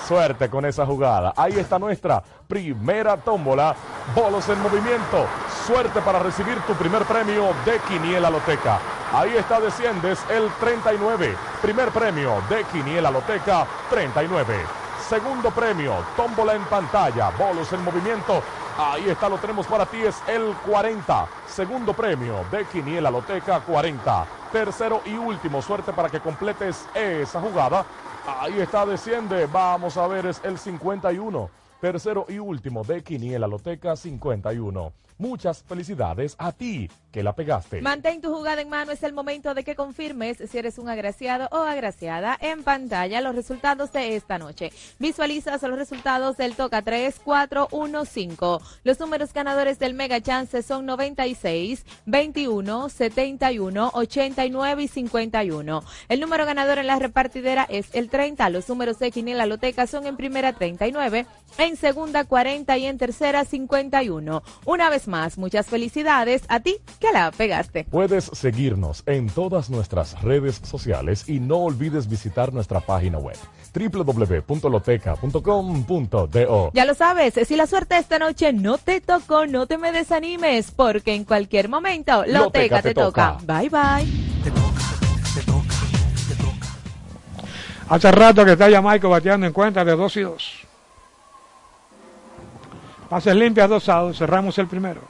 Suerte 0.09 0.49
con 0.49 0.65
esa 0.65 0.87
jugada. 0.87 1.35
Ahí 1.37 1.59
está 1.59 1.79
nuestra 1.79 2.23
primera 2.47 3.19
tómbola. 3.19 3.75
Bolos 4.15 4.49
en 4.49 4.61
movimiento. 4.63 5.27
Suerte 5.67 6.01
para 6.01 6.21
recibir 6.21 6.57
tu 6.67 6.73
primer 6.75 7.03
premio 7.03 7.49
de 7.67 7.79
Quiniela 7.87 8.31
Loteca. 8.31 8.81
Ahí 9.13 9.37
está, 9.37 9.61
desciendes 9.61 10.19
el 10.31 10.49
39. 10.59 11.37
Primer 11.61 11.91
premio 11.91 12.43
de 12.49 12.65
Quiniela 12.73 13.11
Loteca 13.11 13.67
39. 13.91 14.86
Segundo 15.09 15.53
premio, 15.53 15.95
tómbola 16.17 16.57
en 16.57 16.65
pantalla, 16.65 17.31
bolos 17.31 17.73
en 17.73 17.85
movimiento. 17.85 18.43
Ahí 18.77 19.09
está, 19.09 19.29
lo 19.29 19.39
tenemos 19.39 19.65
para 19.65 19.87
ti, 19.87 19.99
es 19.99 20.21
el 20.27 20.53
40. 20.67 21.29
Segundo 21.47 21.93
premio 21.93 22.45
de 22.51 22.65
Quiniela 22.65 23.09
Loteca 23.09 23.61
40. 23.61 24.27
Tercero 24.51 25.03
y 25.07 25.15
último, 25.15 25.63
suerte 25.63 25.93
para 25.93 26.09
que 26.09 26.19
completes 26.19 26.89
esa 26.93 27.41
jugada. 27.41 27.87
Ahí 28.41 28.59
está, 28.59 28.85
desciende. 28.85 29.47
Vamos 29.47 29.97
a 29.97 30.09
ver, 30.09 30.27
es 30.27 30.41
el 30.43 30.59
51. 30.59 31.51
Tercero 31.81 32.27
y 32.29 32.41
último 32.41 32.83
de 32.83 33.05
Quiniela 33.05 33.47
Loteca 33.47 33.95
51. 33.95 34.93
Muchas 35.19 35.63
felicidades 35.63 36.35
a 36.39 36.53
ti 36.53 36.91
que 37.11 37.23
la 37.23 37.35
pegaste. 37.35 37.81
Mantén 37.81 38.21
tu 38.21 38.31
jugada 38.31 38.61
en 38.61 38.69
mano, 38.69 38.93
es 38.93 39.03
el 39.03 39.15
momento 39.15 39.55
de 39.55 39.65
que 39.65 39.75
confirmes 39.75 40.37
si 40.37 40.59
eres 40.59 40.77
un 40.77 40.91
agraciado 40.91 41.49
o 41.51 41.63
agraciada 41.63 42.37
en 42.39 42.63
pantalla 42.63 43.23
los 43.23 43.35
resultados 43.35 43.91
de 43.93 44.17
esta 44.17 44.37
noche. 44.37 44.71
Visualizas 44.99 45.63
los 45.63 45.79
resultados 45.79 46.37
del 46.37 46.55
Toca 46.55 46.83
3, 46.83 47.19
4, 47.25 47.69
1, 47.71 48.05
5. 48.05 48.63
Los 48.85 49.01
números 49.01 49.33
ganadores 49.33 49.79
del 49.79 49.95
Mega 49.95 50.21
Chance 50.21 50.63
son 50.63 50.85
96, 50.85 51.87
21, 52.05 52.89
71, 52.91 53.91
89 53.95 54.83
y 54.83 54.89
51. 54.89 55.83
El 56.11 56.21
número 56.21 56.45
ganador 56.45 56.77
en 56.77 56.87
la 56.87 56.99
repartidera 56.99 57.67
es 57.71 57.95
el 57.95 58.11
30. 58.11 58.51
Los 58.51 58.69
números 58.69 58.99
de 58.99 59.11
Quiniela 59.11 59.47
Loteca 59.47 59.87
son 59.87 60.07
en 60.07 60.19
primera 60.19 60.53
39, 60.53 61.25
en 61.57 61.77
segunda 61.77 62.25
40 62.25 62.77
y 62.77 62.85
en 62.85 62.99
tercera 62.99 63.47
51. 63.47 64.43
Una 64.67 64.91
vez 64.91 65.06
más, 65.09 65.39
muchas 65.39 65.67
felicidades 65.67 66.43
a 66.49 66.61
ti 66.61 66.77
que 67.01 67.13
la 67.13 67.31
pegaste. 67.31 67.85
Puedes 67.85 68.25
seguirnos 68.25 69.03
en 69.07 69.29
todas 69.29 69.71
nuestras 69.71 70.21
redes 70.23 70.61
sociales 70.65 71.29
y 71.29 71.41
no 71.41 71.59
olvides 71.59 72.09
visitar 72.09 72.53
nuestra 72.53 72.81
página 72.81 73.19
web 73.19 73.37
www.loteca.com.do. 73.75 76.71
Ya 76.73 76.85
lo 76.85 76.95
sabes, 76.95 77.35
si 77.47 77.57
la 77.57 77.67
suerte 77.67 77.99
esta 77.99 78.19
noche 78.19 78.53
no 78.53 78.79
te 78.79 79.01
tocó, 79.01 79.47
no 79.47 79.67
te 79.67 79.79
me 79.79 79.93
desanimes, 79.93 80.71
porque 80.71 81.15
en 81.15 81.25
cualquier 81.25 81.69
momento 81.69 82.25
Loteca, 82.27 82.39
Loteca 82.39 82.83
te, 82.83 82.89
te 82.89 82.95
toca. 82.95 83.37
toca. 83.39 83.61
Bye 83.61 83.69
bye. 83.69 84.07
Hace 87.89 88.11
rato 88.11 88.45
que 88.45 88.53
está 88.53 88.69
Jamaica 88.69 89.07
bateando 89.07 89.47
en 89.47 89.53
cuenta 89.53 89.85
de 89.85 89.95
2 89.95 90.17
y 90.17 90.21
2. 90.23 90.66
Pases 93.09 93.37
limpias, 93.37 93.69
dos 93.69 93.89
outs, 93.89 94.19
cerramos 94.19 94.59
el 94.59 94.67
primero. 94.67 95.01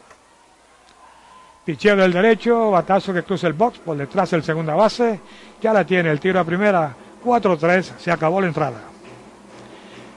Picheo 1.65 1.97
del 1.97 2.13
derecho, 2.13 2.71
batazo 2.71 3.13
que 3.13 3.23
cruza 3.23 3.47
el 3.47 3.55
box 3.55 3.79
por 3.79 3.97
detrás 3.97 4.31
del 4.31 4.45
segunda 4.45 4.75
base. 4.75 5.21
Ya 5.61 5.73
la 5.73 5.85
tiene 5.85 6.11
el 6.11 6.21
tiro 6.21 6.39
a 6.39 6.45
primera, 6.45 6.95
4-3, 7.25 7.99
se 7.99 8.13
acabó 8.13 8.41
la 8.41 8.47
entrada. 8.47 8.81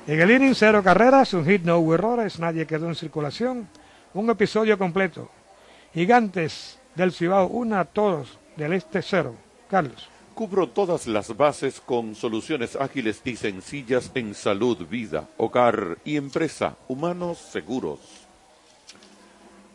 En 0.06 0.20
el 0.20 0.32
inning, 0.32 0.56
cero 0.56 0.82
carreras, 0.84 1.34
un 1.34 1.46
hit, 1.46 1.64
no 1.64 1.78
hubo 1.78 1.94
errores, 1.94 2.40
nadie 2.40 2.66
quedó 2.66 2.88
en 2.88 2.96
circulación. 2.96 3.68
Un 4.14 4.30
episodio 4.30 4.78
completo. 4.78 5.30
Gigantes 5.94 6.80
del 6.96 7.12
Cibao, 7.12 7.48
una 7.48 7.82
a 7.82 7.86
todos, 7.86 8.38
del 8.56 8.74
este 8.74 9.02
cero. 9.02 9.36
Carlos. 9.70 10.10
Cubro 10.40 10.70
todas 10.70 11.06
las 11.06 11.36
bases 11.36 11.82
con 11.82 12.16
soluciones 12.16 12.78
ágiles 12.78 13.20
y 13.26 13.36
sencillas 13.36 14.10
en 14.16 14.34
salud, 14.34 14.88
vida, 14.88 15.28
hogar 15.36 15.98
y 16.06 16.16
empresa, 16.16 16.78
humanos 16.88 17.40
seguros. 17.40 18.00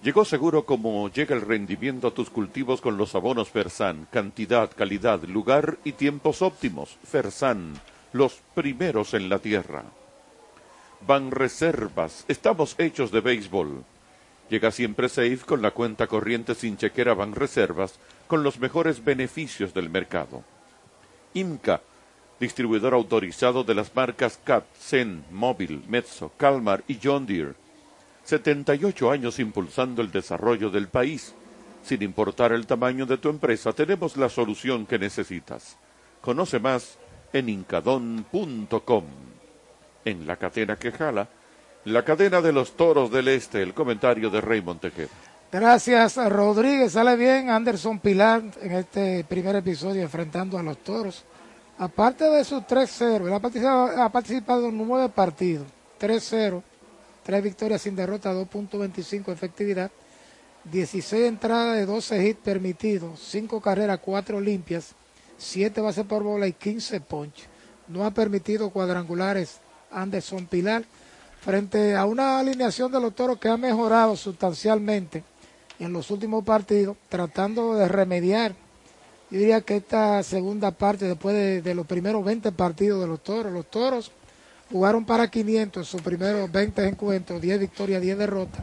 Llegó 0.02 0.24
seguro 0.24 0.64
como 0.64 1.10
llega 1.10 1.34
el 1.36 1.42
rendimiento 1.42 2.08
a 2.08 2.14
tus 2.14 2.30
cultivos 2.30 2.80
con 2.80 2.96
los 2.96 3.14
abonos 3.14 3.50
Fersan, 3.50 4.08
cantidad, 4.10 4.70
calidad, 4.74 5.22
lugar 5.24 5.76
y 5.84 5.92
tiempos 5.92 6.40
óptimos. 6.40 6.96
Fersan, 7.04 7.74
los 8.14 8.40
primeros 8.54 9.12
en 9.12 9.28
la 9.28 9.40
tierra. 9.40 9.84
Van 11.06 11.30
Reservas, 11.30 12.24
estamos 12.26 12.74
hechos 12.78 13.10
de 13.10 13.20
béisbol. 13.20 13.84
Llega 14.48 14.70
siempre 14.70 15.10
safe 15.10 15.40
con 15.44 15.60
la 15.60 15.72
cuenta 15.72 16.06
corriente 16.06 16.54
sin 16.54 16.78
chequera 16.78 17.12
Ban 17.12 17.34
Reservas 17.34 17.98
con 18.28 18.42
los 18.42 18.58
mejores 18.60 19.04
beneficios 19.04 19.74
del 19.74 19.90
mercado. 19.90 20.42
IMCA, 21.35 21.82
distribuidor 22.41 22.95
autorizado 22.95 23.64
de 23.64 23.74
las 23.74 23.95
marcas 23.95 24.39
CAT, 24.43 24.64
Zen, 24.78 25.24
Móvil, 25.30 25.82
Mezzo, 25.89 26.32
Calmar 26.37 26.82
y 26.89 26.99
John 27.03 27.26
Deere. 27.26 27.55
78 28.24 29.11
años 29.11 29.39
impulsando 29.39 30.01
el 30.01 30.11
desarrollo 30.11 30.70
del 30.70 30.89
país. 30.89 31.35
Sin 31.82 32.03
importar 32.03 32.53
el 32.53 32.66
tamaño 32.66 33.05
de 33.05 33.18
tu 33.18 33.28
empresa, 33.28 33.72
tenemos 33.72 34.16
la 34.16 34.30
solución 34.30 34.87
que 34.87 34.99
necesitas. 34.99 35.76
Conoce 36.22 36.59
más 36.59 36.99
en 37.32 37.51
incadon.com. 37.51 39.05
En 40.07 40.26
la 40.26 40.37
cadena 40.37 40.76
que 40.76 40.93
jala, 40.93 41.28
la 41.85 42.03
cadena 42.03 42.41
de 42.41 42.53
los 42.53 42.76
toros 42.76 43.11
del 43.11 43.28
este, 43.28 43.61
el 43.62 43.74
comentario 43.74 44.30
de 44.30 44.41
Raymond 44.41 44.80
Tejeda. 44.80 45.11
Gracias, 45.55 46.16
Rodríguez. 46.16 46.94
Sale 46.94 47.14
bien 47.14 47.48
Anderson 47.48 48.00
Pilar 48.00 48.42
en 48.61 48.72
este 48.72 49.22
primer 49.22 49.55
episodio 49.55 50.02
enfrentando 50.02 50.59
a 50.59 50.64
los 50.64 50.78
toros. 50.78 51.22
Aparte 51.78 52.24
de 52.24 52.42
sus 52.42 52.62
3-0, 52.62 53.28
él 53.28 53.32
ha 53.32 53.38
participado, 53.38 54.02
ha 54.02 54.09
participado 54.09 54.68
en 54.68 54.76
nueve 54.76 55.09
partidos. 55.11 55.68
3-0, 56.00 56.61
tres 57.22 57.40
victorias 57.40 57.82
sin 57.82 57.94
derrota, 57.94 58.34
2.25 58.34 59.30
efectividad, 59.30 59.92
16 60.72 61.24
entradas 61.24 61.76
de 61.76 61.86
12 61.86 62.26
hits 62.26 62.40
permitidos, 62.42 63.20
5 63.20 63.61
carreras, 63.61 64.00
4 64.02 64.40
limpias, 64.40 64.96
7 65.38 65.80
bases 65.80 66.05
por 66.05 66.24
bola 66.24 66.48
y 66.48 66.52
15 66.52 67.00
ponches. 67.00 67.46
No 67.86 68.05
ha 68.05 68.11
permitido 68.11 68.70
cuadrangulares 68.70 69.61
Anderson 69.92 70.46
Pilar 70.46 70.82
frente 71.42 71.94
a 71.94 72.07
una 72.07 72.40
alineación 72.40 72.90
de 72.90 73.00
los 73.00 73.14
toros 73.14 73.38
que 73.38 73.48
ha 73.48 73.57
mejorado 73.57 74.16
sustancialmente 74.16 75.22
en 75.79 75.93
los 75.93 76.11
últimos 76.11 76.45
partidos, 76.45 76.97
tratando 77.09 77.75
de 77.75 77.89
remediar. 77.89 78.55
Yo 79.31 79.39
diría 79.39 79.61
que 79.62 79.77
esta 79.77 80.22
segunda 80.22 80.70
parte, 80.70 81.07
después 81.07 81.64
de, 81.64 81.75
los 81.75 81.87
primeros 81.87 82.25
20 82.25 82.53
partidos 82.53 83.01
de 83.01 83.07
los 83.07 83.22
toros, 83.22 83.53
los 83.53 83.66
toros 83.70 84.12
jugaron 84.70 85.05
para 85.05 85.31
500 85.31 85.81
en 85.81 85.85
sus 85.85 86.03
primeros 86.03 86.51
20 86.51 86.87
encuentros, 86.87 87.41
10 87.41 87.61
victorias, 87.61 88.03
10 88.03 88.18
derrotas. 88.18 88.62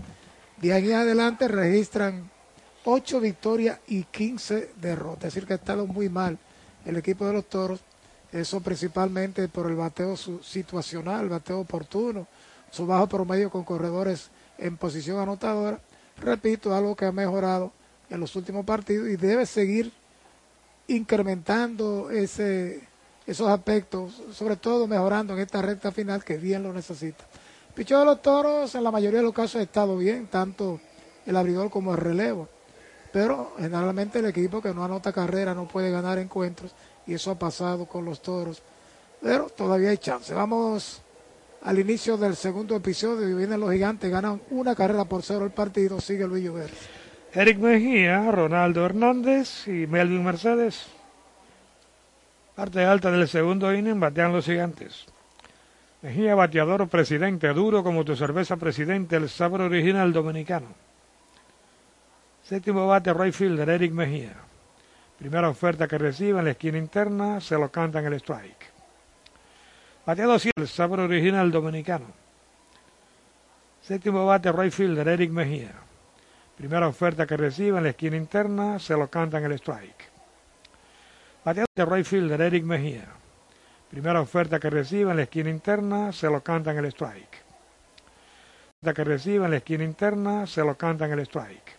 De 0.62 0.74
ahí 0.74 0.90
en 0.90 0.98
adelante 0.98 1.48
registran 1.48 2.30
8 2.86 3.20
victorias 3.20 3.80
y 3.88 4.04
15 4.04 4.72
derrotas. 4.80 5.26
Es 5.26 5.34
decir, 5.34 5.48
que 5.48 5.54
ha 5.54 5.58
estado 5.58 5.88
muy 5.88 6.10
mal 6.10 6.38
el 6.86 6.98
equipo 6.98 7.26
de 7.26 7.34
los 7.34 7.46
toros. 7.46 7.82
Eso 8.32 8.62
principalmente 8.62 9.48
por 9.50 9.70
el 9.70 9.76
bateo 9.76 10.16
situacional, 10.16 11.24
el 11.24 11.30
bateo 11.30 11.60
oportuno, 11.60 12.28
su 12.72 12.86
bajo 12.86 13.08
promedio 13.08 13.50
con 13.50 13.66
corredores 13.66 14.30
en 14.58 14.78
posición 14.78 15.20
anotadora. 15.20 15.80
Repito, 16.22 16.76
algo 16.76 16.96
que 16.96 17.06
ha 17.06 17.12
mejorado 17.12 17.72
en 18.10 18.20
los 18.20 18.36
últimos 18.36 18.66
partidos 18.66 19.10
y 19.10 19.16
debe 19.16 19.46
seguir 19.46 19.92
incrementando 20.88 22.12
ese, 22.12 22.82
esos 23.26 23.48
aspectos, 23.48 24.22
sobre 24.34 24.56
todo 24.56 24.88
mejorando 24.88 25.34
en 25.34 25.40
esta 25.40 25.62
recta 25.62 25.92
final 25.92 26.24
que 26.24 26.38
bien 26.38 26.64
lo 26.64 26.74
necesita. 26.74 27.24
Picho 27.74 27.98
de 27.98 28.06
los 28.06 28.22
toros 28.22 28.76
en 28.76 28.84
la 28.84 28.92
mayoría 28.92 29.20
de 29.20 29.26
los 29.26 29.34
casos 29.34 29.56
ha 29.56 29.64
estado 29.64 29.98
bien, 29.98 30.28
tanto 30.28 30.80
el 31.26 31.36
abridor 31.36 31.70
como 31.70 31.94
el 31.94 31.98
relevo. 31.98 32.48
Pero 33.12 33.54
generalmente 33.58 34.20
el 34.20 34.26
equipo 34.26 34.62
que 34.62 34.74
no 34.74 34.84
anota 34.84 35.12
carrera 35.12 35.54
no 35.54 35.68
puede 35.68 35.92
ganar 35.92 36.18
encuentros 36.18 36.72
y 37.08 37.14
eso 37.14 37.32
ha 37.32 37.40
pasado 37.40 37.86
con 37.86 38.06
los 38.06 38.22
toros. 38.22 38.62
Pero 39.22 39.50
todavía 39.50 39.90
hay 39.90 39.98
chance. 39.98 40.34
Vamos 40.34 41.02
al 41.64 41.80
inicio 41.80 42.18
del 42.18 42.36
segundo 42.36 42.76
episodio 42.76 43.30
y 43.30 43.34
vienen 43.34 43.60
los 43.60 43.72
gigantes, 43.72 44.10
ganan 44.10 44.42
una 44.50 44.76
carrera 44.76 45.06
por 45.06 45.22
cero 45.22 45.46
el 45.46 45.52
partido, 45.52 46.02
sigue 46.02 46.28
Luis 46.28 46.44
Llover. 46.44 46.70
Eric 47.34 47.60
Mejía, 47.60 48.32
Ronaldo 48.32 48.86
Hernández 48.86 49.68
y 49.68 49.88
Melvin 49.88 50.24
Mercedes. 50.24 50.88
Parte 52.56 52.84
alta 52.84 53.12
del 53.12 53.28
segundo 53.28 53.74
inning 53.74 54.00
batean 54.00 54.34
los 54.34 54.46
gigantes. 54.46 55.06
Mejía, 56.02 56.34
bateador 56.36 56.90
presidente, 56.90 57.48
duro 57.50 57.84
como 57.84 58.04
tu 58.04 58.16
cerveza 58.16 58.58
presidente, 58.58 59.16
el 59.16 59.30
sabor 59.30 59.62
original 59.62 60.12
dominicano. 60.12 60.68
Séptimo 62.44 62.88
bate, 62.88 63.14
right 63.14 63.34
fielder, 63.34 63.70
Eric 63.70 63.94
Mejía. 63.94 64.34
Primera 65.20 65.48
oferta 65.48 65.88
que 65.88 66.00
recibe 66.00 66.40
en 66.40 66.46
la 66.46 66.52
esquina 66.52 66.80
interna, 66.80 67.40
se 67.40 67.56
lo 67.56 67.70
canta 67.72 68.00
en 68.00 68.08
el 68.08 68.14
strike. 68.16 68.71
Bateado 70.06 70.40
7, 70.40 70.60
el 70.60 70.68
sabor 70.68 71.02
original 71.02 71.52
dominicano. 71.52 72.08
Séptimo 73.82 74.26
bate, 74.26 74.52
right 74.52 74.74
fielder, 74.74 75.08
Eric 75.08 75.30
Mejía. 75.32 75.74
Primera 76.58 76.88
oferta 76.88 77.28
que 77.28 77.38
recibe 77.38 77.78
en 77.78 77.84
la 77.84 77.90
esquina 77.92 78.18
interna, 78.18 78.80
se 78.80 78.96
lo 78.96 79.10
canta 79.10 79.38
en 79.38 79.46
el 79.46 79.54
strike. 79.54 80.10
Bateado 81.46 81.68
de 81.76 81.86
right 81.86 82.06
fielder, 82.06 82.42
Eric 82.42 82.64
Mejía. 82.64 83.08
Primera 83.92 84.22
oferta 84.22 84.60
que 84.60 84.72
recibe 84.72 85.12
en 85.12 85.18
la 85.18 85.24
esquina 85.24 85.50
interna, 85.52 86.12
se 86.12 86.28
lo 86.28 86.42
canta 86.42 86.72
en 86.72 86.80
el 86.80 86.86
strike. 86.86 87.44
Oferta 88.82 88.94
que 88.96 89.04
recibe 89.04 89.46
en 89.46 89.52
la 89.52 89.58
esquina 89.58 89.84
interna, 89.84 90.48
se 90.48 90.64
lo 90.64 90.76
canta 90.76 91.06
el 91.06 91.20
strike. 91.20 91.78